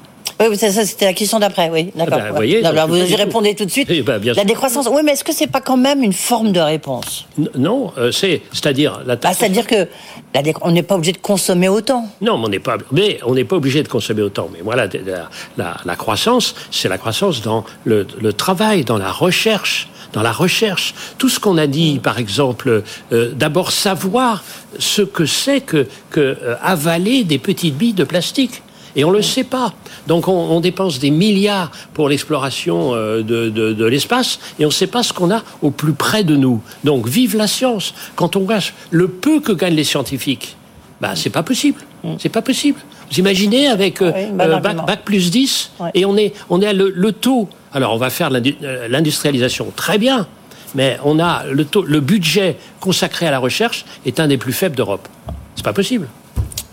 Oui, 0.42 0.48
oui, 0.50 0.58
ça, 0.58 0.72
ça, 0.72 0.84
c'était 0.84 1.04
la 1.04 1.12
question 1.12 1.38
d'après, 1.38 1.70
oui, 1.70 1.92
d'accord. 1.94 2.18
vous 2.30 2.34
voyez, 2.34 2.56
Non, 2.62 2.70
donc, 2.70 2.78
alors, 2.78 2.88
vous 2.88 2.96
y 2.96 3.14
répondez 3.14 3.54
tout 3.54 3.64
de 3.64 3.70
suite. 3.70 3.88
Bien 3.88 4.32
la 4.34 4.44
décroissance, 4.44 4.88
oui, 4.90 5.02
mais 5.04 5.12
est-ce 5.12 5.22
que 5.22 5.32
c'est 5.32 5.46
pas 5.46 5.60
quand 5.60 5.76
même 5.76 6.02
une 6.02 6.12
forme 6.12 6.50
de 6.52 6.58
réponse? 6.60 7.26
Non, 7.56 7.92
euh, 7.96 8.10
c'est, 8.10 8.42
c'est-à-dire 8.52 9.00
la 9.06 9.14
bah. 9.16 9.32
C'est-à-dire 9.34 9.66
que 9.66 9.86
la 10.34 10.42
décro- 10.42 10.62
on 10.62 10.72
n'est 10.72 10.82
pas 10.82 10.96
obligé 10.96 11.12
de 11.12 11.18
consommer 11.18 11.68
autant. 11.68 12.08
Non, 12.20 12.38
mais 12.38 12.46
on 12.46 12.48
n'est 12.48 12.58
pas, 12.58 12.76
mais 12.90 13.18
on 13.24 13.34
n'est 13.34 13.44
pas 13.44 13.56
obligé 13.56 13.82
de 13.84 13.88
consommer 13.88 14.22
autant. 14.22 14.48
Mais 14.52 14.58
voilà, 14.62 14.86
la, 14.86 15.28
la- 15.56 15.76
la 15.84 15.96
croissance, 15.96 16.54
c'est 16.72 16.88
la 16.88 16.98
croissance 16.98 17.40
dans 17.42 17.64
le, 17.84 18.06
le 18.20 18.32
travail, 18.32 18.84
dans 18.84 18.98
la 18.98 19.12
recherche, 19.12 19.88
dans 20.12 20.22
la 20.22 20.32
recherche. 20.32 20.94
Tout 21.18 21.28
ce 21.28 21.38
qu'on 21.38 21.56
a 21.58 21.66
dit, 21.68 22.00
par 22.02 22.18
exemple, 22.18 22.82
euh, 23.12 23.30
d'abord 23.34 23.70
savoir 23.70 24.42
ce 24.78 25.02
que 25.02 25.24
c'est 25.26 25.60
que, 25.60 25.86
que 26.10 26.20
euh, 26.20 26.54
avaler 26.62 27.22
des 27.24 27.38
petites 27.38 27.76
billes 27.76 27.92
de 27.94 28.04
plastique. 28.04 28.62
Et 28.96 29.04
on 29.04 29.10
ne 29.10 29.16
le 29.16 29.22
sait 29.22 29.44
pas. 29.44 29.72
Donc 30.06 30.28
on, 30.28 30.32
on 30.32 30.60
dépense 30.60 30.98
des 30.98 31.10
milliards 31.10 31.70
pour 31.94 32.08
l'exploration 32.08 32.94
euh, 32.94 33.22
de, 33.22 33.48
de- 33.48 33.72
de 33.72 33.84
l'espace 33.86 34.38
et 34.58 34.64
on 34.64 34.68
ne 34.68 34.72
sait 34.72 34.86
pas 34.86 35.02
ce 35.02 35.12
qu'on 35.12 35.30
a 35.30 35.42
au 35.62 35.70
plus 35.70 35.92
près 35.94 36.24
de 36.24 36.36
nous. 36.36 36.60
Donc 36.84 37.08
vive 37.08 37.36
la 37.36 37.46
science. 37.46 37.94
Quand 38.16 38.36
on 38.36 38.40
gâche 38.44 38.74
le 38.90 39.08
peu 39.08 39.40
que 39.40 39.52
gagnent 39.52 39.74
les 39.76 39.84
scientifiques, 39.84 40.56
bah, 41.00 41.12
c'est 41.14 41.30
pas 41.30 41.42
possible. 41.42 41.80
C'est 42.18 42.28
pas 42.30 42.42
possible. 42.42 42.80
Vous 43.10 43.18
imaginez 43.20 43.68
avec 43.68 44.02
euh, 44.02 44.10
Oui, 44.14 44.22
euh, 44.40 44.56
bac, 44.58 44.84
bac 44.86 45.00
plus 45.04 45.30
10 45.30 45.70
Ouais. 45.80 45.90
et 45.94 46.04
on 46.04 46.16
est, 46.16 46.34
on 46.50 46.60
est 46.60 46.66
à 46.66 46.72
le, 46.72 46.90
le 46.94 47.12
taux. 47.12 47.48
Alors 47.72 47.94
on 47.94 47.98
va 47.98 48.10
faire 48.10 48.28
l'indu- 48.30 48.56
l'industrialisation, 48.88 49.72
très 49.74 49.98
bien. 49.98 50.26
Mais 50.74 50.98
on 51.04 51.18
a 51.18 51.44
le 51.50 51.64
taux, 51.64 51.82
le 51.82 52.00
budget 52.00 52.56
consacré 52.80 53.26
à 53.26 53.30
la 53.30 53.38
recherche 53.38 53.84
est 54.06 54.20
un 54.20 54.26
des 54.28 54.38
plus 54.38 54.52
faibles 54.52 54.74
d'Europe. 54.76 55.06
C'est 55.54 55.64
pas 55.64 55.72
possible. 55.74 56.08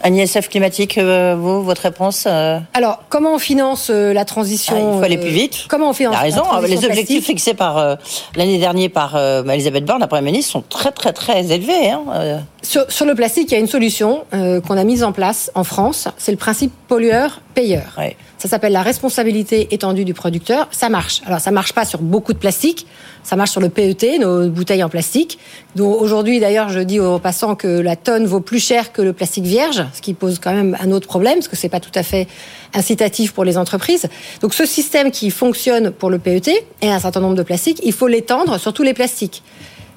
Un 0.04 0.14
ISF 0.14 0.50
climatique, 0.50 0.98
euh, 0.98 1.36
vous, 1.38 1.62
votre 1.62 1.82
réponse 1.82 2.26
euh, 2.26 2.60
Alors, 2.74 3.04
comment 3.10 3.36
on 3.36 3.40
finance 3.40 3.90
euh, 3.90 4.14
la 4.14 4.24
transition 4.24 4.76
ah, 4.76 4.94
Il 4.94 5.00
faut 5.00 5.06
aller 5.06 5.18
plus 5.18 5.30
vite. 5.30 5.66
Comment 5.68 5.90
on 5.90 5.94
finance 5.94 6.14
la 6.14 6.22
raison. 6.22 6.42
transition 6.42 6.80
Les 6.80 6.86
objectifs 6.86 7.26
fixés 7.26 7.54
par 7.54 7.98
l'année 8.36 8.58
dernière 8.58 8.90
par 8.90 9.18
Elisabeth 9.18 9.86
Borne, 9.86 10.00
la 10.00 10.08
Première 10.08 10.24
ministre, 10.24 10.52
sont 10.52 10.64
très 10.68 10.92
très 10.92 11.12
très 11.14 11.52
élevés. 11.52 11.90
Hein. 11.90 12.42
Sur, 12.62 12.90
sur 12.92 13.06
le 13.06 13.16
plastique, 13.16 13.52
il 13.52 13.56
y 13.56 13.58
a 13.58 13.60
une 13.60 13.68
solution 13.68 14.24
qu'on 14.32 14.78
a 14.78 14.84
mise 14.84 15.04
en 15.04 15.12
place 15.12 15.52
en 15.56 15.64
France. 15.64 16.08
C'est 16.18 16.32
le 16.32 16.38
principe 16.38 16.72
pollueur-payeur. 16.88 17.96
Ouais. 17.98 18.16
Ça 18.40 18.48
s'appelle 18.48 18.72
la 18.72 18.84
responsabilité 18.84 19.68
étendue 19.72 20.06
du 20.06 20.14
producteur. 20.14 20.70
Ça 20.72 20.88
marche. 20.88 21.22
Alors, 21.26 21.42
ça 21.42 21.52
marche 21.52 21.74
pas 21.74 21.84
sur 21.84 22.02
beaucoup 22.02 22.32
de 22.32 22.38
plastique. 22.38 22.88
Ça 23.22 23.36
marche 23.36 23.52
sur 23.52 23.60
le 23.60 23.68
PET, 23.68 24.18
nos 24.18 24.48
bouteilles 24.48 24.82
en 24.82 24.88
plastique. 24.88 25.38
dont 25.76 25.92
aujourd'hui, 25.92 26.40
d'ailleurs, 26.40 26.70
je 26.70 26.80
dis 26.80 27.02
aux 27.02 27.20
passants 27.20 27.56
que 27.56 27.68
la 27.68 27.98
tonne 27.98 28.26
vaut 28.26 28.40
plus 28.40 28.64
cher 28.66 28.94
que 28.94 29.02
le 29.02 29.12
plastique 29.12 29.44
vierge, 29.44 29.84
ce 29.94 30.02
qui 30.02 30.14
pose 30.14 30.40
quand 30.40 30.54
même 30.54 30.78
un 30.80 30.92
autre 30.92 31.06
problème, 31.06 31.36
parce 31.36 31.50
que 31.50 31.58
c'est 31.58 31.68
pas 31.68 31.82
tout 31.82 31.92
à 31.96 32.02
fait 32.02 32.28
incitatif 32.74 33.34
pour 33.34 33.44
les 33.44 33.58
entreprises. 33.58 34.08
Donc, 34.40 34.54
ce 34.54 34.66
système 34.66 35.12
qui 35.12 35.32
fonctionne 35.32 35.92
pour 35.92 36.10
le 36.10 36.18
PET 36.18 36.66
et 36.82 36.90
un 36.90 37.00
certain 37.00 37.20
nombre 37.20 37.36
de 37.36 37.44
plastiques, 37.44 37.82
il 37.84 37.92
faut 37.92 38.08
l'étendre 38.08 38.58
sur 38.58 38.72
tous 38.72 38.84
les 38.84 38.94
plastiques. 38.94 39.44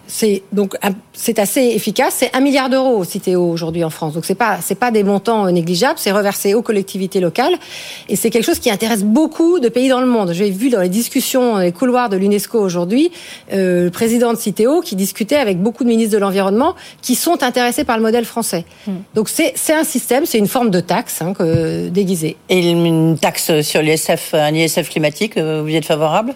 C'est 0.06 0.42
donc 0.52 0.76
c'est 1.12 1.38
assez 1.38 1.60
efficace. 1.60 2.16
C'est 2.18 2.34
un 2.36 2.40
milliard 2.40 2.68
d'euros 2.68 3.04
Citéo 3.04 3.48
aujourd'hui 3.48 3.84
en 3.84 3.90
France. 3.90 4.14
Donc 4.14 4.24
c'est 4.24 4.34
pas 4.34 4.58
c'est 4.60 4.74
pas 4.74 4.90
des 4.90 5.04
montants 5.04 5.46
euh, 5.46 5.50
négligeables. 5.50 5.98
C'est 5.98 6.12
reversé 6.12 6.54
aux 6.54 6.62
collectivités 6.62 7.20
locales 7.20 7.54
et 8.08 8.16
c'est 8.16 8.30
quelque 8.30 8.44
chose 8.44 8.58
qui 8.58 8.70
intéresse 8.70 9.04
beaucoup 9.04 9.60
de 9.60 9.68
pays 9.68 9.88
dans 9.88 10.00
le 10.00 10.06
monde. 10.06 10.32
J'ai 10.32 10.50
vu 10.50 10.70
dans 10.70 10.80
les 10.80 10.88
discussions 10.88 11.52
dans 11.52 11.58
les 11.58 11.72
couloirs 11.72 12.08
de 12.08 12.16
l'UNESCO 12.16 12.58
aujourd'hui 12.58 13.10
euh, 13.52 13.84
le 13.84 13.90
président 13.90 14.32
de 14.32 14.38
Citéo 14.38 14.80
qui 14.80 14.96
discutait 14.96 15.36
avec 15.36 15.60
beaucoup 15.60 15.84
de 15.84 15.88
ministres 15.88 16.14
de 16.14 16.18
l'environnement 16.18 16.74
qui 17.00 17.14
sont 17.14 17.42
intéressés 17.42 17.84
par 17.84 17.96
le 17.96 18.02
modèle 18.02 18.24
français. 18.24 18.64
Donc 19.14 19.28
c'est 19.28 19.52
c'est 19.54 19.74
un 19.74 19.84
système, 19.84 20.26
c'est 20.26 20.38
une 20.38 20.48
forme 20.48 20.70
de 20.70 20.80
taxe 20.80 21.22
hein, 21.22 21.32
que, 21.32 21.88
déguisée. 21.88 22.36
Et 22.48 22.70
une 22.70 23.18
taxe 23.18 23.60
sur 23.62 23.82
l'ISF, 23.82 24.34
un 24.34 24.54
ISF 24.54 24.90
climatique, 24.90 25.36
euh, 25.36 25.62
vous 25.62 25.68
y 25.68 25.76
êtes 25.76 25.84
favorable? 25.84 26.34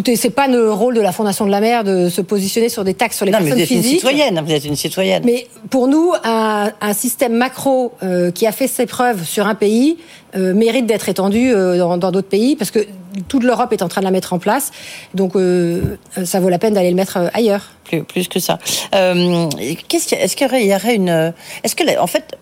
Écoutez, 0.00 0.16
c'est 0.16 0.30
pas 0.30 0.48
le 0.48 0.72
rôle 0.72 0.94
de 0.94 1.02
la 1.02 1.12
Fondation 1.12 1.44
de 1.44 1.50
la 1.50 1.60
mer 1.60 1.84
de 1.84 2.08
se 2.08 2.22
positionner 2.22 2.70
sur 2.70 2.84
des 2.84 2.94
taxes 2.94 3.18
sur 3.18 3.26
les 3.26 3.32
Non, 3.32 3.40
mais 3.42 3.50
personnes 3.50 3.66
vous 3.66 3.72
êtes 3.74 3.84
une 3.84 3.90
citoyenne. 3.90 4.42
Vous 4.42 4.52
êtes 4.52 4.64
une 4.64 4.74
citoyenne. 4.74 5.22
Mais 5.26 5.46
pour 5.68 5.88
nous, 5.88 6.14
un, 6.24 6.72
un 6.80 6.92
système 6.94 7.34
macro 7.34 7.92
euh, 8.02 8.30
qui 8.30 8.46
a 8.46 8.52
fait 8.52 8.66
ses 8.66 8.86
preuves 8.86 9.24
sur 9.26 9.46
un 9.46 9.54
pays 9.54 9.98
euh, 10.36 10.54
mérite 10.54 10.86
d'être 10.86 11.10
étendu 11.10 11.52
euh, 11.52 11.76
dans 11.76 12.10
d'autres 12.12 12.30
pays 12.30 12.56
parce 12.56 12.70
que 12.70 12.78
toute 13.28 13.44
l'Europe 13.44 13.74
est 13.74 13.82
en 13.82 13.88
train 13.88 14.00
de 14.00 14.06
la 14.06 14.10
mettre 14.10 14.32
en 14.32 14.38
place. 14.38 14.70
Donc, 15.12 15.34
ça 16.24 16.40
vaut 16.40 16.48
la 16.48 16.58
peine 16.58 16.72
d'aller 16.72 16.88
le 16.88 16.96
mettre 16.96 17.18
ailleurs. 17.34 17.68
plus, 17.84 18.02
plus 18.02 18.26
que 18.26 18.40
ça. 18.40 18.58
Qu'est-ce 18.92 20.14
est-ce 20.14 20.34
qu'il 20.34 20.66
y 20.66 20.74
aurait, 20.74 20.96
une, 20.96 21.34
est-ce 21.62 21.76
que, 21.76 21.98
en 22.00 22.06
fait, 22.06 22.38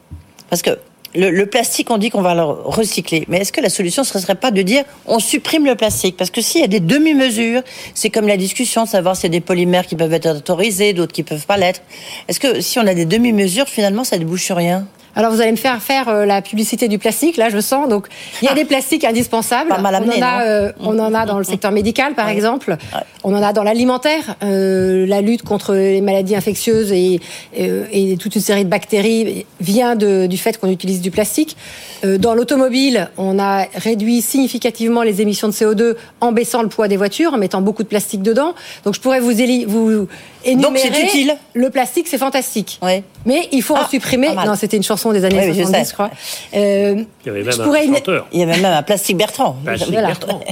parce 0.48 0.62
que 0.62 0.78
le, 1.14 1.44
plastique, 1.46 1.90
on 1.90 1.98
dit 1.98 2.10
qu'on 2.10 2.22
va 2.22 2.34
le 2.34 2.42
recycler, 2.42 3.24
mais 3.28 3.38
est-ce 3.38 3.52
que 3.52 3.60
la 3.60 3.70
solution 3.70 4.02
ne 4.02 4.20
serait 4.20 4.34
pas 4.34 4.50
de 4.50 4.62
dire 4.62 4.84
on 5.06 5.18
supprime 5.18 5.64
le 5.64 5.74
plastique? 5.74 6.16
Parce 6.16 6.30
que 6.30 6.40
s'il 6.40 6.60
y 6.60 6.64
a 6.64 6.68
des 6.68 6.80
demi-mesures, 6.80 7.62
c'est 7.94 8.10
comme 8.10 8.26
la 8.26 8.36
discussion 8.36 8.84
de 8.84 8.88
savoir 8.88 9.16
s'il 9.16 9.32
y 9.32 9.36
a 9.36 9.38
des 9.38 9.44
polymères 9.44 9.86
qui 9.86 9.96
peuvent 9.96 10.12
être 10.12 10.36
autorisés, 10.36 10.92
d'autres 10.92 11.12
qui 11.12 11.22
peuvent 11.22 11.46
pas 11.46 11.56
l'être. 11.56 11.82
Est-ce 12.28 12.40
que 12.40 12.60
si 12.60 12.78
on 12.78 12.86
a 12.86 12.94
des 12.94 13.06
demi-mesures, 13.06 13.68
finalement, 13.68 14.04
ça 14.04 14.16
ne 14.16 14.20
débouche 14.20 14.44
sur 14.44 14.56
rien? 14.56 14.86
Alors, 15.18 15.32
vous 15.32 15.40
allez 15.40 15.50
me 15.50 15.56
faire 15.56 15.82
faire 15.82 16.08
euh, 16.08 16.24
la 16.26 16.42
publicité 16.42 16.86
du 16.86 16.96
plastique, 16.98 17.36
là, 17.36 17.48
je 17.48 17.58
sens. 17.58 17.88
Donc, 17.88 18.06
il 18.40 18.44
y 18.44 18.48
a 18.48 18.54
des 18.54 18.64
plastiques 18.64 19.02
indispensables. 19.02 19.68
Pas 19.68 19.78
mal 19.78 19.94
on, 19.94 19.98
amené, 19.98 20.22
en 20.22 20.26
a, 20.26 20.38
non 20.38 20.46
euh, 20.46 20.72
on 20.78 20.98
en 21.00 21.12
a 21.12 21.26
dans 21.26 21.38
le 21.38 21.44
secteur 21.44 21.72
médical, 21.72 22.14
par 22.14 22.26
Ouais. 22.26 22.34
exemple. 22.34 22.76
On 23.24 23.34
en 23.34 23.42
a 23.42 23.52
dans 23.52 23.64
l'alimentaire, 23.64 24.36
euh, 24.44 25.06
la 25.08 25.20
lutte 25.20 25.42
contre 25.42 25.74
les 25.74 26.00
maladies 26.00 26.36
infectieuses 26.36 26.92
et, 26.92 27.20
et 27.52 28.16
toute 28.16 28.36
une 28.36 28.40
série 28.40 28.64
de 28.64 28.70
bactéries 28.70 29.44
vient 29.60 29.96
de, 29.96 30.26
du 30.26 30.38
fait 30.38 30.56
qu'on 30.56 30.70
utilise 30.70 31.00
du 31.00 31.10
plastique. 31.10 31.56
Euh, 32.04 32.16
dans 32.16 32.34
l'automobile, 32.34 33.10
on 33.18 33.40
a 33.40 33.64
réduit 33.74 34.22
significativement 34.22 35.02
les 35.02 35.20
émissions 35.20 35.48
de 35.48 35.52
CO2 35.52 35.96
en 36.20 36.30
baissant 36.30 36.62
le 36.62 36.68
poids 36.68 36.86
des 36.86 36.96
voitures, 36.96 37.34
en 37.34 37.38
mettant 37.38 37.60
beaucoup 37.60 37.82
de 37.82 37.88
plastique 37.88 38.22
dedans. 38.22 38.54
Donc, 38.84 38.94
je 38.94 39.00
pourrais 39.00 39.18
vous, 39.18 39.32
vous 39.66 40.06
énumérer. 40.44 40.62
Donc, 40.72 40.78
c'est 40.78 41.02
utile 41.04 41.36
Le 41.54 41.70
plastique, 41.70 42.06
c'est 42.08 42.18
fantastique. 42.18 42.80
Mais 43.26 43.48
il 43.52 43.62
faut 43.62 43.74
Ah, 43.76 43.84
en 43.84 43.88
supprimer. 43.88 44.28
pas 44.28 44.34
mal. 44.34 44.48
Non, 44.48 44.54
c'était 44.54 44.76
une 44.76 44.82
chanson 44.82 45.12
des 45.12 45.24
années 45.24 45.38
Oui, 45.40 45.46
oui, 45.50 45.54
je 45.54 45.62
70, 45.62 45.78
sais. 45.84 45.88
je 45.88 45.92
crois. 45.94 46.10
Euh, 46.54 47.04
Il 47.24 47.26
y 47.26 47.30
avait 47.30 47.42
même 47.42 47.52
je 47.52 47.60
un 47.60 47.64
pourrais 47.64 47.84
une- 47.86 47.94
chanteur. 47.94 48.26
Il 48.32 48.40
y 48.40 48.42
a 48.42 48.46
même 48.46 48.64
un 48.64 48.82
plastique 48.82 49.16
Bertrand. 49.16 49.56
Plastique 49.64 49.90
Voilà. 49.92 50.08
Bertrand. 50.08 50.40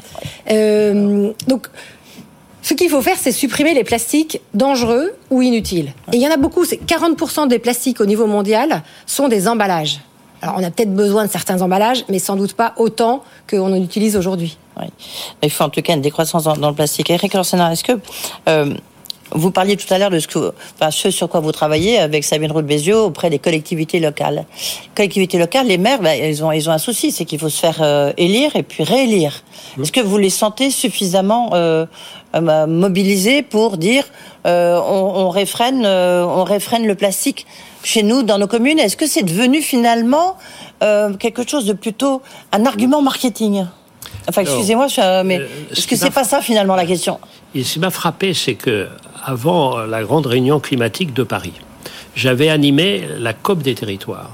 Euh, 0.50 1.32
donc, 1.48 1.66
ce 2.62 2.74
qu'il 2.74 2.88
faut 2.88 3.02
faire, 3.02 3.16
c'est 3.20 3.32
supprimer 3.32 3.74
les 3.74 3.82
plastiques 3.82 4.40
dangereux 4.54 5.12
ou 5.30 5.42
inutiles. 5.42 5.92
Et 6.12 6.16
il 6.16 6.22
y 6.22 6.26
en 6.28 6.30
a 6.30 6.36
beaucoup. 6.36 6.64
C'est 6.64 6.80
40% 6.84 7.48
des 7.48 7.58
plastiques 7.58 8.00
au 8.00 8.06
niveau 8.06 8.26
mondial 8.26 8.82
sont 9.06 9.26
des 9.28 9.48
emballages. 9.48 9.98
Alors, 10.42 10.56
on 10.58 10.62
a 10.64 10.70
peut-être 10.70 10.94
besoin 10.94 11.24
de 11.26 11.30
certains 11.32 11.62
emballages, 11.62 12.04
mais 12.08 12.18
sans 12.20 12.36
doute 12.36 12.52
pas 12.52 12.74
autant 12.76 13.24
qu'on 13.50 13.72
en 13.72 13.82
utilise 13.82 14.16
aujourd'hui. 14.16 14.56
Oui. 14.80 14.86
Il 15.42 15.50
faut 15.50 15.64
en 15.64 15.68
tout 15.70 15.80
cas 15.82 15.94
une 15.94 16.00
décroissance 16.02 16.44
dans, 16.44 16.56
dans 16.56 16.68
le 16.68 16.74
plastique. 16.76 17.10
Eric 17.10 17.34
Orsena, 17.34 17.72
est-ce 17.72 17.82
que 17.82 17.92
euh, 18.48 18.74
vous 19.32 19.50
parliez 19.50 19.76
tout 19.76 19.92
à 19.92 19.98
l'heure 19.98 20.10
de 20.10 20.18
ce, 20.18 20.28
que, 20.28 20.52
enfin, 20.74 20.90
ce 20.90 21.10
sur 21.10 21.28
quoi 21.28 21.40
vous 21.40 21.52
travaillez 21.52 21.98
avec 21.98 22.24
Sabine 22.24 22.52
Roux 22.52 22.62
Béziot 22.62 23.06
auprès 23.06 23.30
des 23.30 23.38
collectivités 23.38 24.00
locales. 24.00 24.44
Collectivités 24.94 25.38
locales, 25.38 25.66
les 25.66 25.78
maires, 25.78 26.00
bah, 26.00 26.16
ils, 26.16 26.44
ont, 26.44 26.52
ils 26.52 26.68
ont 26.68 26.72
un 26.72 26.78
souci, 26.78 27.10
c'est 27.10 27.24
qu'il 27.24 27.38
faut 27.38 27.48
se 27.48 27.58
faire 27.58 27.78
euh, 27.82 28.12
élire 28.16 28.54
et 28.56 28.62
puis 28.62 28.84
réélire. 28.84 29.42
Est-ce 29.80 29.92
que 29.92 30.00
vous 30.00 30.18
les 30.18 30.30
sentez 30.30 30.70
suffisamment 30.70 31.50
euh, 31.54 31.86
euh, 32.34 32.66
mobilisés 32.66 33.42
pour 33.42 33.76
dire 33.76 34.04
euh, 34.46 34.78
on, 34.78 35.26
on, 35.26 35.28
réfrène, 35.30 35.84
euh, 35.84 36.24
on 36.24 36.44
réfrène 36.44 36.86
le 36.86 36.94
plastique 36.94 37.46
chez 37.82 38.02
nous, 38.02 38.22
dans 38.22 38.38
nos 38.38 38.46
communes? 38.46 38.78
Est-ce 38.78 38.96
que 38.96 39.06
c'est 39.06 39.22
devenu 39.22 39.60
finalement 39.60 40.36
euh, 40.82 41.14
quelque 41.14 41.48
chose 41.48 41.66
de 41.66 41.72
plutôt 41.72 42.22
un 42.52 42.64
argument 42.64 43.02
marketing? 43.02 43.66
Enfin, 44.28 44.42
excusez-moi, 44.42 44.86
mais 45.24 45.38
euh, 45.38 45.46
ce 45.70 45.78
est-ce 45.78 45.86
que 45.86 45.96
c'est 45.96 46.10
pas 46.10 46.24
ça 46.24 46.40
finalement 46.40 46.74
la 46.74 46.86
question 46.86 47.18
Et 47.54 47.62
ce 47.62 47.74
qui 47.74 47.78
m'a 47.78 47.90
frappé, 47.90 48.34
c'est 48.34 48.54
que 48.54 48.88
avant 49.24 49.78
la 49.78 50.02
grande 50.02 50.26
réunion 50.26 50.60
climatique 50.60 51.14
de 51.14 51.22
Paris, 51.22 51.52
j'avais 52.14 52.48
animé 52.48 53.04
la 53.18 53.32
COP 53.32 53.62
des 53.62 53.74
territoires. 53.74 54.32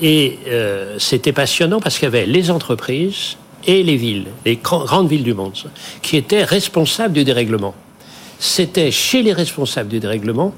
Et 0.00 0.38
euh, 0.48 0.96
c'était 0.98 1.32
passionnant 1.32 1.80
parce 1.80 1.98
qu'il 1.98 2.04
y 2.04 2.08
avait 2.08 2.26
les 2.26 2.50
entreprises 2.50 3.36
et 3.66 3.82
les 3.82 3.96
villes, 3.96 4.26
les 4.44 4.56
grandes 4.56 5.08
villes 5.08 5.22
du 5.22 5.34
monde, 5.34 5.52
qui 6.00 6.16
étaient 6.16 6.44
responsables 6.44 7.14
du 7.14 7.24
dérèglement. 7.24 7.74
C'était 8.38 8.90
chez 8.90 9.22
les 9.22 9.32
responsables 9.32 9.88
du 9.88 10.00
dérèglement 10.00 10.52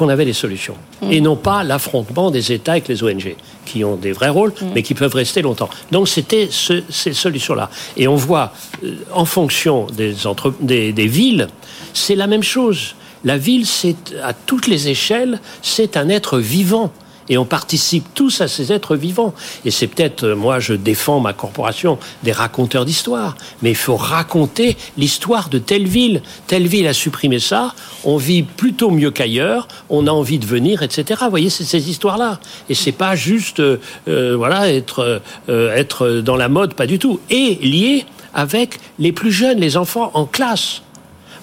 qu'on 0.00 0.08
avait 0.08 0.24
des 0.24 0.32
solutions. 0.32 0.76
Et 1.10 1.20
non 1.20 1.36
pas 1.36 1.62
l'affrontement 1.62 2.30
des 2.30 2.52
États 2.52 2.72
avec 2.72 2.88
les 2.88 3.02
ONG, 3.04 3.36
qui 3.66 3.84
ont 3.84 3.96
des 3.96 4.12
vrais 4.12 4.30
rôles, 4.30 4.54
mais 4.74 4.82
qui 4.82 4.94
peuvent 4.94 5.14
rester 5.14 5.42
longtemps. 5.42 5.68
Donc 5.92 6.08
c'était 6.08 6.48
ce- 6.50 6.82
ces 6.88 7.12
solutions-là. 7.12 7.68
Et 7.98 8.08
on 8.08 8.16
voit, 8.16 8.54
euh, 8.82 8.94
en 9.12 9.26
fonction 9.26 9.86
des, 9.92 10.26
entre- 10.26 10.54
des, 10.60 10.94
des 10.94 11.06
villes, 11.06 11.48
c'est 11.92 12.14
la 12.14 12.26
même 12.26 12.42
chose. 12.42 12.94
La 13.24 13.36
ville, 13.36 13.66
c'est 13.66 13.96
à 14.24 14.32
toutes 14.32 14.66
les 14.68 14.88
échelles, 14.88 15.38
c'est 15.60 15.98
un 15.98 16.08
être 16.08 16.38
vivant. 16.38 16.90
Et 17.30 17.38
on 17.38 17.46
participe 17.46 18.04
tous 18.12 18.42
à 18.42 18.48
ces 18.48 18.72
êtres 18.72 18.96
vivants. 18.96 19.32
Et 19.64 19.70
c'est 19.70 19.86
peut-être, 19.86 20.24
euh, 20.24 20.36
moi, 20.36 20.58
je 20.58 20.74
défends 20.74 21.20
ma 21.20 21.32
corporation 21.32 21.98
des 22.22 22.32
raconteurs 22.32 22.84
d'histoire. 22.84 23.36
Mais 23.62 23.70
il 23.70 23.76
faut 23.76 23.96
raconter 23.96 24.76
l'histoire 24.98 25.48
de 25.48 25.58
telle 25.58 25.86
ville. 25.86 26.22
Telle 26.48 26.66
ville 26.66 26.88
a 26.88 26.92
supprimé 26.92 27.38
ça. 27.38 27.74
On 28.04 28.16
vit 28.16 28.42
plutôt 28.42 28.90
mieux 28.90 29.12
qu'ailleurs. 29.12 29.68
On 29.88 30.08
a 30.08 30.10
envie 30.10 30.38
de 30.38 30.46
venir, 30.46 30.82
etc. 30.82 31.20
Vous 31.22 31.30
voyez, 31.30 31.50
c'est 31.50 31.64
ces 31.64 31.88
histoires-là. 31.88 32.40
Et 32.68 32.74
c'est 32.74 32.92
pas 32.92 33.14
juste, 33.14 33.60
euh, 33.60 33.78
euh, 34.08 34.36
voilà, 34.36 34.72
être, 34.72 35.22
être 35.48 36.20
dans 36.20 36.36
la 36.36 36.48
mode, 36.48 36.74
pas 36.74 36.86
du 36.86 36.98
tout. 36.98 37.20
Et 37.30 37.54
lié 37.62 38.04
avec 38.34 38.80
les 38.98 39.12
plus 39.12 39.32
jeunes, 39.32 39.58
les 39.58 39.76
enfants 39.76 40.10
en 40.14 40.26
classe. 40.26 40.82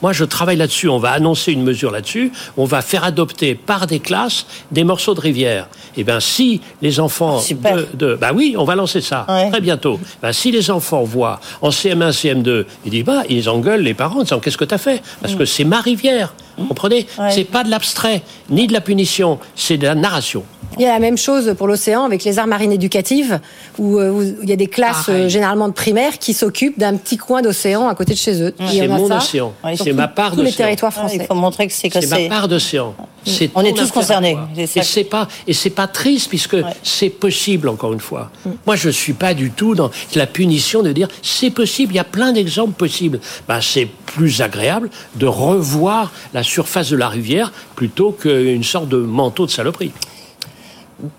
Moi, 0.02 0.14
je 0.14 0.24
travaille 0.26 0.58
là-dessus. 0.58 0.88
On 0.90 1.00
va 1.00 1.12
annoncer 1.12 1.52
une 1.52 1.64
mesure 1.64 1.92
là-dessus. 1.92 2.32
On 2.58 2.66
va 2.66 2.82
faire 2.82 3.04
adopter 3.04 3.56
par 3.56 3.88
des 3.88 4.00
classes 4.00 4.46
des 4.72 4.84
morceaux 4.84 5.14
de 5.14 5.22
rivière. 5.22 5.68
Et 5.96 6.04
ben, 6.04 6.20
si 6.20 6.62
les 6.82 7.00
enfants 7.00 7.42
Ah, 7.64 7.74
de, 7.74 7.88
de- 7.94 8.16
bah 8.16 8.32
oui, 8.34 8.56
on 8.58 8.64
va 8.64 8.76
lancer 8.76 9.02
ça 9.02 9.26
Ouais. 9.28 9.50
très 9.50 9.62
bientôt. 9.62 10.00
Ben, 10.22 10.32
si 10.32 10.52
les 10.52 10.70
enfants 10.70 11.04
voient 11.04 11.40
en 11.62 11.70
CM1, 11.70 12.12
CM2, 12.12 12.66
ils 12.86 12.92
disent 12.92 13.04
bah, 13.06 13.24
ils 13.30 13.50
engueulent 13.50 13.82
les 13.82 13.94
parents 13.94 14.20
en 14.20 14.24
disant 14.24 14.40
qu'est-ce 14.40 14.58
que 14.58 14.66
t'as 14.66 14.78
fait? 14.78 15.02
Parce 15.22 15.36
que 15.36 15.46
c'est 15.46 15.64
ma 15.64 15.82
rivière. 15.82 16.34
Vous 16.58 16.65
comprenez 16.65 16.88
Mm. 17.17 17.22
Ouais. 17.22 17.32
C'est 17.32 17.43
pas 17.43 17.63
de 17.63 17.70
l'abstrait 17.70 18.22
ni 18.50 18.67
de 18.67 18.74
la 18.74 18.82
punition, 18.82 19.39
c'est 19.56 19.78
de 19.78 19.86
la 19.86 19.96
narration. 19.96 20.43
Il 20.78 20.84
y 20.84 20.86
a 20.86 20.93
la 20.93 21.00
même 21.00 21.17
chose 21.17 21.56
pour 21.58 21.65
l'océan 21.67 22.04
avec 22.04 22.24
les 22.24 22.38
arts 22.39 22.46
marines 22.46 22.72
éducatives, 22.74 23.39
où, 23.80 23.98
euh, 23.98 24.12
où 24.12 24.22
il 24.43 24.50
y 24.50 24.54
a 24.54 24.56
des 24.56 24.67
classes 24.67 25.08
euh, 25.10 25.28
généralement 25.30 25.67
de 25.70 25.74
primaire 25.74 26.20
qui 26.20 26.34
s'occupent 26.34 26.78
d'un 26.78 26.98
petit 26.98 27.17
coin 27.17 27.41
d'océan 27.41 27.88
à 27.88 27.96
côté 27.96 28.13
de 28.13 28.17
chez 28.17 28.41
eux. 28.43 28.54
C'est 28.70 28.88
mon 28.88 29.08
ça 29.08 29.17
océan. 29.17 29.54
C'est 29.76 29.93
ma 29.93 30.08
part 30.08 30.32
tous 30.32 30.38
les 30.38 30.46
d'océan. 30.46 30.65
territoires 30.65 30.91
Ouais, 30.91 31.00
français. 31.00 31.17
Il 31.22 31.26
faut 31.26 31.34
montrer 31.36 31.67
que 31.67 31.74
c'est 31.74 31.89
que 31.89 32.00
C'est 32.02 32.30
ma 32.30 32.36
part 32.36 32.48
d'océan. 32.48 32.93
C'est 33.26 33.50
On 33.56 33.62
est 33.62 33.76
tous 33.76 33.91
concernés. 33.91 34.38
Et 34.58 34.67
c'est 34.84 35.04
pas 35.06 35.28
et 35.48 35.54
c'est 35.54 35.70
pas 35.72 35.88
triste 35.88 36.30
puisque 36.30 36.58
c'est 36.84 37.10
possible 37.10 37.70
encore 37.70 37.93
une 37.93 38.00
fois. 38.00 38.30
Moi, 38.65 38.76
je 38.76 38.89
suis 38.89 39.13
pas 39.13 39.34
du 39.34 39.52
tout 39.52 39.74
dans 39.74 39.89
la 40.15 40.28
punition 40.28 40.84
de 40.84 40.91
dire 40.91 41.08
c'est 41.22 41.50
possible. 41.50 41.93
Il 41.93 41.98
y 41.98 42.00
a 42.00 42.04
plein 42.04 42.34
d'exemples 42.34 42.74
possibles. 42.74 43.20
Ben, 43.48 43.62
c'est 43.62 43.88
plus 44.06 44.41
agréable 44.41 44.89
de 45.15 45.26
revoir 45.26 46.12
la 46.34 46.43
surface 46.48 46.90
de 46.90 46.98
la 46.98 47.10
rivière 47.10 47.52
plutôt 47.76 48.12
qu'une 48.12 48.64
sorte 48.64 48.90
de 48.90 48.98
manteau 48.98 49.46
de 49.46 49.52
saloperie. 49.52 49.92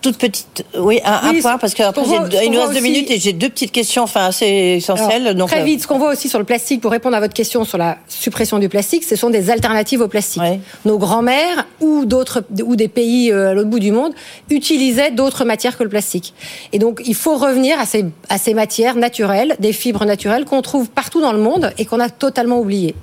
Toute 0.03 0.19
petite, 0.19 0.65
oui, 0.77 0.99
un, 1.05 1.33
point 1.41 1.57
parce 1.57 1.73
que 1.73 1.85
après 1.85 2.01
on 2.03 2.05
voit- 2.05 2.29
j'ai- 2.29 2.47
il 2.47 2.51
nous 2.51 2.61
reste 2.61 2.73
deux 2.75 2.81
minutes 2.81 3.13
et 3.13 3.21
j'ai 3.21 3.33
deux 3.33 3.49
petites 3.49 3.71
questions, 3.71 4.03
enfin 4.03 4.25
assez 4.27 4.75
essentielles. 4.79 5.23
Alors, 5.23 5.35
donc 5.37 5.51
très 5.51 5.61
euh, 5.61 5.65
vite, 5.65 5.83
ce 5.83 5.87
qu'on 5.87 5.99
voit 6.01 6.11
aussi 6.11 6.29
sur 6.29 6.41
le 6.41 6.45
plastique, 6.45 6.81
pour 6.81 6.91
répondre 6.91 7.17
à 7.17 7.21
votre 7.21 7.33
question 7.33 7.65
sur 7.65 7.79
la 7.79 7.97
suppression 8.09 8.59
du 8.59 8.69
plastique, 8.69 9.05
ce 9.05 9.15
sont 9.15 9.31
des 9.31 9.51
alternatives 9.51 10.01
au 10.01 10.09
plastique. 10.09 10.43
Nos 10.85 10.99
grands-mères 10.99 11.65
ou 11.81 12.07
d'autres 12.07 12.43
ou 12.65 12.75
des 12.75 12.89
pays 12.89 13.31
euh, 13.31 13.51
à 13.51 13.55
l'autre 13.55 13.69
bout 13.71 13.79
du 13.79 13.93
monde 13.93 14.15
utilisaient 14.51 15.13
d'autres 15.13 15.45
matières 15.45 15.79
que 15.79 15.85
le 15.85 15.91
plastique. 15.91 16.35
Et 16.73 16.81
donc, 16.81 17.01
il 17.07 17.15
faut 17.15 17.37
revenir 17.37 17.79
à 17.79 17.87
ces, 17.87 18.05
à 18.29 18.39
ces 18.39 18.55
matières 18.55 18.97
naturelles, 18.97 19.55
des 19.61 19.73
fibres 19.73 20.05
naturelles 20.07 20.45
qu'on 20.45 20.61
trouve 20.61 20.89
partout 20.91 21.21
dans 21.21 21.33
le 21.33 21.39
monde 21.41 21.73
et 21.79 21.85
qu'on 21.85 22.01
a 22.01 22.11
totalement 22.11 22.59
oubliées. 22.59 22.97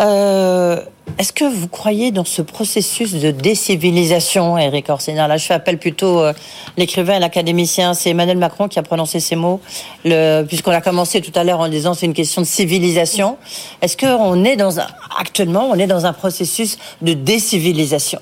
Euh, 0.00 0.80
Est-ce 1.16 1.32
que 1.32 1.44
vous 1.44 1.68
croyez 1.68 2.10
dans 2.10 2.24
ce 2.24 2.42
processus 2.42 3.14
de 3.14 3.30
décivilisation, 3.30 4.58
Eric 4.58 4.90
Orsena? 4.90 5.28
Là, 5.28 5.36
je 5.36 5.46
fais 5.46 5.54
appel 5.54 5.78
plutôt 5.78 6.20
euh, 6.20 6.32
l'écrivain 6.76 7.16
et 7.16 7.20
l'académicien. 7.20 7.94
C'est 7.94 8.10
Emmanuel 8.10 8.36
Macron 8.36 8.66
qui 8.66 8.80
a 8.80 8.82
prononcé 8.82 9.20
ces 9.20 9.36
mots, 9.36 9.60
puisqu'on 10.02 10.72
a 10.72 10.80
commencé 10.80 11.20
tout 11.20 11.30
à 11.38 11.44
l'heure 11.44 11.60
en 11.60 11.68
disant 11.68 11.94
c'est 11.94 12.06
une 12.06 12.14
question 12.14 12.42
de 12.42 12.46
civilisation. 12.46 13.36
Est-ce 13.80 13.96
qu'on 13.96 14.44
est 14.44 14.56
dans 14.56 14.80
un, 14.80 14.86
actuellement, 15.18 15.68
on 15.70 15.78
est 15.78 15.86
dans 15.86 16.04
un 16.04 16.12
processus 16.12 16.78
de 17.00 17.12
décivilisation? 17.12 18.20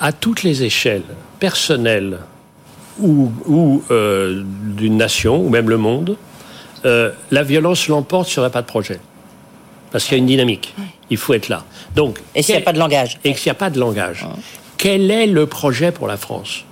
À 0.00 0.10
toutes 0.10 0.42
les 0.42 0.64
échelles, 0.64 1.04
personnelles 1.38 2.18
ou, 3.00 3.30
euh, 3.90 4.42
d'une 4.44 4.96
nation, 4.96 5.40
ou 5.40 5.48
même 5.50 5.68
le 5.68 5.78
monde, 5.78 6.16
euh, 6.84 7.12
la 7.30 7.42
violence 7.42 7.88
l'emporte 7.88 8.28
sur 8.28 8.42
la 8.42 8.50
pas 8.50 8.62
de 8.62 8.66
projet. 8.66 8.98
Parce 9.94 10.06
qu'il 10.06 10.14
y 10.14 10.16
a 10.16 10.18
une 10.18 10.26
dynamique. 10.26 10.74
Il 11.08 11.16
faut 11.16 11.34
être 11.34 11.48
là. 11.48 11.64
Donc, 11.94 12.18
Et 12.34 12.42
s'il 12.42 12.56
n'y 12.56 12.60
a 12.60 12.64
pas 12.64 12.72
de 12.72 12.80
langage 12.80 13.20
Et 13.22 13.32
s'il 13.34 13.46
n'y 13.46 13.52
a 13.52 13.54
pas 13.54 13.70
de 13.70 13.78
langage. 13.78 14.26
Quel 14.76 15.08
est 15.08 15.28
le 15.28 15.46
projet 15.46 15.92
pour 15.92 16.08
la 16.08 16.16
France? 16.16 16.64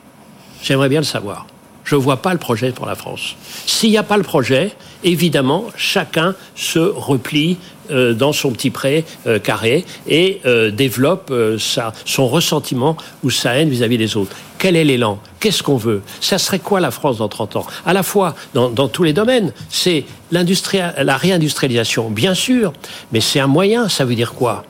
J'aimerais 0.61 0.89
bien 0.89 0.99
le 0.99 1.07
savoir. 1.07 1.47
Je 1.85 1.97
ne 1.97 2.01
vois 2.01 2.19
pas 2.19 2.33
le 2.33 2.39
projet 2.39 2.73
pour 2.73 2.87
la 2.87 2.95
France. 2.95 3.37
S'il 3.67 3.91
n'y 3.91 3.99
a 3.99 4.03
pas 4.03 4.17
le 4.17 4.23
projet, 4.23 4.73
évidemment, 5.05 5.67
chacun 5.77 6.35
se 6.55 6.79
replie 6.79 7.59
euh, 7.91 8.15
dans 8.15 8.33
son 8.33 8.53
petit 8.53 8.71
pré 8.71 9.05
euh, 9.27 9.39
carré 9.39 9.85
et 10.07 10.41
euh, 10.47 10.71
développe 10.71 11.33
son 11.59 12.29
ressentiment 12.29 12.97
ou 13.25 13.31
sa 13.31 13.55
haine 13.55 13.69
vis-à-vis 13.69 13.99
des 13.99 14.17
autres. 14.17 14.35
Quel 14.59 14.77
est 14.77 14.85
l'élan? 14.85 15.19
Qu'est-ce 15.41 15.63
qu'on 15.63 15.77
veut? 15.77 16.03
Ça 16.21 16.39
serait 16.39 16.61
quoi 16.61 16.79
la 16.81 16.93
France 16.93 17.19
dans 17.19 17.29
30 17.29 17.57
ans? 17.57 17.67
À 17.85 17.93
la 17.93 18.05
fois, 18.05 18.37
dans, 18.55 18.71
dans 18.71 18.89
tous 18.89 19.03
les 19.03 19.13
domaines, 19.13 19.53
c'est 19.69 20.05
la 20.31 21.17
réindustrialisation, 21.17 22.11
bien 22.11 22.35
sûr, 22.35 22.73
mais 23.11 23.21
c'est 23.21 23.41
un 23.41 23.49
moyen, 23.49 23.89
ça 23.89 24.05
veut 24.05 24.15
dire 24.15 24.35
quoi? 24.35 24.65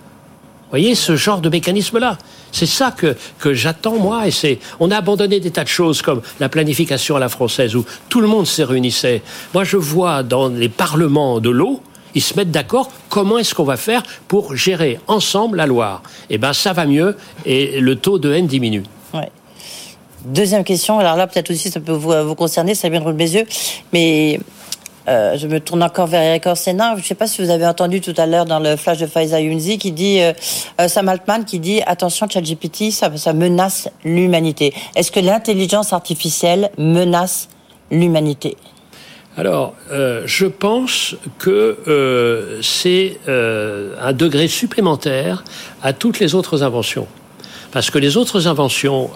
Voyez, 0.73 0.95
ce 0.95 1.15
genre 1.15 1.41
de 1.41 1.49
mécanisme-là. 1.49 2.19
C'est 2.51 2.67
ça 2.67 2.91
que, 2.91 3.17
que 3.39 3.55
j'attends, 3.55 3.97
moi. 3.97 4.27
Et 4.27 4.31
c'est, 4.31 4.59
on 4.81 4.91
a 4.91 4.97
abandonné 4.97 5.39
des 5.39 5.51
tas 5.51 5.65
de 5.65 5.69
choses 5.69 6.03
comme 6.03 6.23
la 6.41 6.49
planification 6.49 7.15
à 7.15 7.21
la 7.21 7.29
française 7.29 7.77
où 7.77 7.85
tout 8.09 8.21
le 8.21 8.27
monde 8.27 8.47
se 8.47 8.63
réunissait. 8.63 9.23
Moi, 9.55 9.65
je 9.65 9.77
vois 9.77 10.25
dans 10.25 10.49
les 10.49 10.69
parlements 10.69 11.39
de 11.39 11.51
l'eau, 11.51 11.81
ils 12.15 12.23
se 12.23 12.35
mettent 12.35 12.51
d'accord 12.51 12.91
comment 13.09 13.39
est-ce 13.39 13.55
qu'on 13.55 13.65
va 13.65 13.77
faire 13.77 14.03
pour 14.29 14.57
gérer 14.57 14.99
ensemble 15.07 15.59
la 15.59 15.67
Loire? 15.67 16.03
Eh 16.29 16.39
ben, 16.39 16.53
ça 16.53 16.73
va 16.73 16.87
mieux 16.87 17.17
et 17.47 17.81
le 17.81 17.97
taux 17.97 18.19
de 18.19 18.33
haine 18.33 18.47
diminue. 18.47 18.83
Deuxième 20.25 20.63
question, 20.63 21.01
alors 21.01 21.17
là 21.17 21.27
peut-être 21.27 21.51
aussi 21.51 21.69
ça 21.69 21.81
peut 21.81 21.91
vous, 21.91 22.13
vous 22.25 22.35
concerner, 22.37 22.77
Sabine 22.77 23.03
Roule 23.03 23.15
Bézieux, 23.15 23.45
mais 23.93 24.39
euh, 25.09 25.37
je 25.37 25.47
me 25.47 25.59
tourne 25.59 25.83
encore 25.83 26.07
vers 26.07 26.23
Eric 26.23 26.47
Orsena. 26.47 26.93
Je 26.97 27.03
ne 27.03 27.07
sais 27.07 27.15
pas 27.15 27.27
si 27.27 27.43
vous 27.43 27.51
avez 27.51 27.67
entendu 27.67 28.01
tout 28.01 28.15
à 28.17 28.27
l'heure 28.27 28.45
dans 28.45 28.61
le 28.61 28.77
flash 28.77 28.99
de 28.99 29.07
Faiza 29.07 29.41
Younzi 29.41 29.79
qui 29.79 29.93
dit, 29.93 30.21
euh, 30.21 30.33
euh, 30.81 30.89
Sam 30.89 31.09
Altman 31.09 31.45
qui 31.45 31.59
dit 31.59 31.81
attention 31.87 32.29
ChatGPT, 32.29 32.91
ça, 32.91 33.11
ça 33.17 33.33
menace 33.33 33.89
l'humanité. 34.05 34.73
Est-ce 34.95 35.11
que 35.11 35.21
l'intelligence 35.21 35.93
artificielle 35.93 36.71
menace 36.79 37.49
l'humanité? 37.91 38.57
Alors, 39.39 39.73
je 40.27 40.45
pense 40.45 41.17
que 41.39 42.59
c'est 42.61 43.19
un 43.27 44.13
degré 44.13 44.47
supplémentaire 44.47 45.43
à 45.83 45.95
toutes 45.95 46.21
les 46.21 46.35
autres 46.35 46.63
inventions. 46.63 47.07
Parce 47.71 47.91
que 47.91 47.99
les 47.99 48.19
autres 48.19 48.47
inventions 48.47 49.11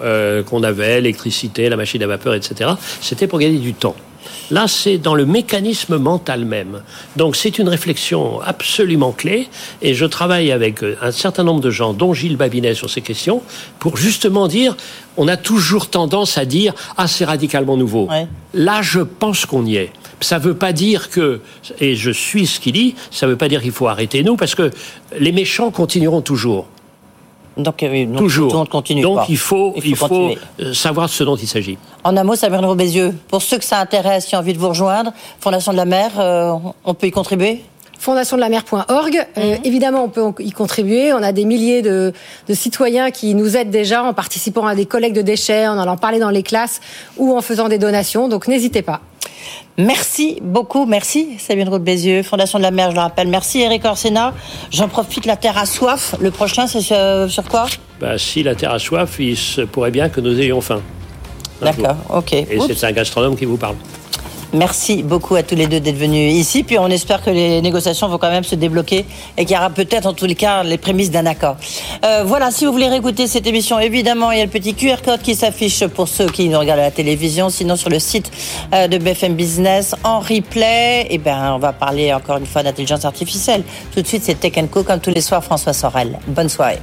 qu'on 0.46 0.62
avait, 0.62 1.03
l'électricité, 1.03 1.68
la 1.68 1.77
machine 1.77 2.03
à 2.03 2.07
vapeur, 2.07 2.33
etc., 2.33 2.70
c'était 3.03 3.27
pour 3.27 3.38
gagner 3.38 3.59
du 3.59 3.75
temps. 3.75 3.94
Là, 4.51 4.67
c'est 4.69 4.99
dans 4.99 5.15
le 5.15 5.27
mécanisme 5.27 5.99
mental 5.99 6.45
même. 6.45 6.83
Donc, 7.17 7.37
c'est 7.37 7.59
une 7.59 7.69
réflexion 7.69 8.41
absolument 8.41 9.12
clé. 9.12 9.49
Et 9.83 9.95
je 9.95 10.05
travaille 10.05 10.53
avec 10.53 10.83
euh, 10.83 10.97
un 11.03 11.11
certain 11.11 11.45
nombre 11.45 11.61
de 11.61 11.71
gens, 11.71 11.93
dont 11.93 12.15
Gilles 12.15 12.37
Babinet, 12.37 12.75
sur 12.75 12.91
ces 12.91 13.03
questions, 13.03 13.43
pour 13.79 13.97
justement 13.97 14.49
dire, 14.49 14.77
on 15.17 15.29
a 15.29 15.37
toujours 15.37 15.89
tendance 15.89 16.39
à 16.39 16.45
dire, 16.45 16.75
ah, 16.97 17.09
c'est 17.09 17.25
radicalement 17.25 17.77
nouveau. 17.77 18.09
Là, 18.55 18.83
je 18.83 19.01
pense 19.01 19.47
qu'on 19.47 19.65
y 19.67 19.77
est. 19.77 19.93
Ça 20.21 20.39
ne 20.39 20.45
veut 20.45 20.55
pas 20.55 20.73
dire 20.73 21.11
que, 21.11 21.41
et 21.81 21.95
je 21.95 22.11
suis 22.11 22.47
ce 22.47 22.61
qu'il 22.61 22.73
dit, 22.73 22.95
ça 23.11 23.27
ne 23.27 23.33
veut 23.33 23.37
pas 23.37 23.49
dire 23.49 23.61
qu'il 23.61 23.73
faut 23.73 23.89
arrêter 23.89 24.23
nous, 24.23 24.37
parce 24.37 24.55
que 24.55 24.71
les 25.19 25.33
méchants 25.33 25.71
continueront 25.71 26.23
toujours. 26.23 26.67
Donc, 27.57 27.83
euh, 27.83 28.07
toujours. 28.16 28.53
Tout 28.53 28.71
continue 28.71 29.01
donc 29.01 29.29
il 29.29 29.38
faut, 29.38 29.75
il 29.83 29.97
faut, 29.97 30.31
euh, 30.61 30.75
savoir 30.75 31.09
ce 31.09 31.25
dont 31.25 31.37
il 31.37 31.49
s'agit. 31.49 31.79
En 32.05 32.16
un 32.16 32.25
mot, 32.25 32.37
Sabine 32.37 32.64
Robézieux, 32.64 33.14
pour 33.29 33.40
ceux 33.40 33.59
que 33.59 33.64
ça 33.64 33.81
intéresse, 33.81 34.27
qui 34.27 34.37
ont 34.37 34.40
envie 34.40 34.53
de 34.53 34.59
vous 34.59 34.69
rejoindre, 34.69 35.12
Fondation 35.40 35.73
de 35.73 35.79
la 35.79 35.87
Mer, 35.87 36.11
euh, 36.19 36.53
on 36.85 36.95
peut 36.95 37.07
y 37.07 37.11
contribuer 37.11 37.62
fondationdelamer.org. 37.99 39.27
Mhm. 39.37 39.42
évidemment, 39.64 40.05
on 40.05 40.09
peut 40.11 40.31
y 40.40 40.53
contribuer. 40.53 41.14
On 41.14 41.23
a 41.23 41.33
des 41.33 41.47
milliers 41.47 41.81
de, 41.81 42.12
de, 42.47 42.55
citoyens 42.55 43.11
qui 43.11 43.35
nous 43.35 43.57
aident 43.57 43.71
déjà 43.71 44.05
en 44.05 44.12
participant 44.12 44.66
à 44.66 44.75
des 44.75 44.85
collectes 44.85 45.16
de 45.16 45.23
déchets, 45.23 45.66
en 45.66 45.79
allant 45.79 45.97
parler 45.97 46.19
dans 46.19 46.29
les 46.29 46.42
classes 46.42 46.83
ou 47.16 47.35
en 47.35 47.40
faisant 47.40 47.71
des 47.71 47.79
donations. 47.79 48.29
Donc 48.29 48.49
n'hésitez 48.49 48.83
pas. 48.83 49.01
Merci 49.79 50.39
beaucoup, 50.41 50.87
merci 50.87 51.37
Sabine 51.39 51.69
Roux 51.69 51.79
Bézieux, 51.79 52.23
Fondation 52.23 52.59
de 52.59 52.63
la 52.63 52.71
mer, 52.71 52.91
je 52.91 52.97
le 52.97 53.01
rappelle. 53.01 53.29
Merci 53.29 53.61
Eric 53.61 53.85
Orsena. 53.85 54.33
J'en 54.71 54.89
profite, 54.89 55.27
la 55.27 55.37
Terre 55.37 55.59
a 55.59 55.67
soif. 55.67 56.15
Le 56.21 56.31
prochain, 56.31 56.67
c'est 56.67 56.81
sur, 56.81 57.45
quoi? 57.45 57.67
Bah, 58.01 58.17
Si 58.17 58.43
la 58.43 58.55
Terre 58.55 58.73
a 58.73 58.79
soif, 58.79 59.17
il 59.19 59.37
se 59.37 59.63
pourrait 59.63 59.91
bien 59.91 60.09
que 60.09 60.21
nous 60.21 60.41
ayons 60.41 60.61
faim. 60.61 60.81
D'accord, 61.61 61.97
ok. 62.11 62.33
Et 62.33 62.59
c'est 62.75 62.87
un 62.87 62.93
gastronome 62.93 63.37
qui 63.37 63.45
vous 63.45 63.57
parle. 63.57 63.77
Merci 64.57 65.03
beaucoup 65.03 65.35
à 65.35 65.42
tous 65.42 65.55
les 65.55 65.66
deux 65.66 65.81
d'être 65.81 65.99
venus 65.99 66.33
ici. 66.33 66.62
Puis 66.62 66.79
on 66.79 66.88
espère 66.88 67.23
que 67.23 67.29
les 67.29 67.61
négociations 67.61 68.09
vont 68.09 68.16
quand 68.16 68.31
même 68.31 68.45
se 68.45 68.55
débloquer 68.55 69.05
et 69.37 69.45
qu'il 69.45 69.55
y 69.55 69.59
aura 69.59 69.69
peut-être 69.69 70.07
en 70.07 70.14
tous 70.14 70.25
les 70.25 70.35
cas 70.35 70.62
les 70.62 70.79
prémices 70.79 71.11
d'un 71.11 71.27
accord. 71.27 71.57
Euh, 72.05 72.25
voilà, 72.25 72.51
si 72.51 72.64
vous 72.64 72.73
voulez 72.73 72.88
réécouter 72.88 73.27
cette 73.27 73.47
émission, 73.47 73.79
évidemment, 73.79 74.33
il 74.33 74.38
y 74.38 74.40
a 74.40 74.45
le 74.45 74.51
petit 74.51 74.75
QR 74.75 75.03
code 75.05 75.21
qui 75.21 75.35
s'affiche 75.35 75.87
pour 75.88 76.09
ceux 76.09 76.29
qui 76.29 76.49
nous 76.49 76.59
regardent 76.59 76.81
à 76.81 76.85
la 76.85 76.90
télévision. 76.90 77.51
Sinon, 77.51 77.77
sur 77.77 77.90
le 77.90 77.99
site 77.99 78.31
euh, 78.73 78.88
de 78.88 78.97
BFM 78.97 79.35
Business, 79.35 79.95
en 80.03 80.21
replay, 80.21 81.03
et 81.03 81.07
eh 81.11 81.19
ben, 81.19 81.53
on 81.55 81.59
va 81.59 81.75
parler 81.75 82.14
encore 82.14 82.38
une 82.38 82.47
fois 82.47 82.62
d'intelligence 82.62 83.05
artificielle. 83.05 83.62
Tout 83.92 84.01
de 84.01 84.07
suite, 84.07 84.23
c'est 84.25 84.40
Tech 84.40 84.55
Co, 84.71 84.83
comme 84.85 85.01
tous 85.01 85.11
les 85.11 85.21
soirs, 85.21 85.45
François 85.45 85.75
Sorel. 85.75 86.19
Bonne 86.29 86.49
soirée. 86.49 86.79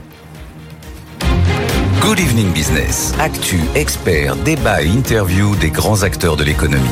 Good 2.02 2.20
Evening 2.20 2.52
Business. 2.52 3.16
Actu, 3.20 3.62
expert, 3.74 4.36
débat 4.36 4.84
et 4.84 4.88
interview 4.88 5.56
des 5.56 5.72
grands 5.72 6.04
acteurs 6.04 6.36
de 6.36 6.44
l'économie. 6.44 6.90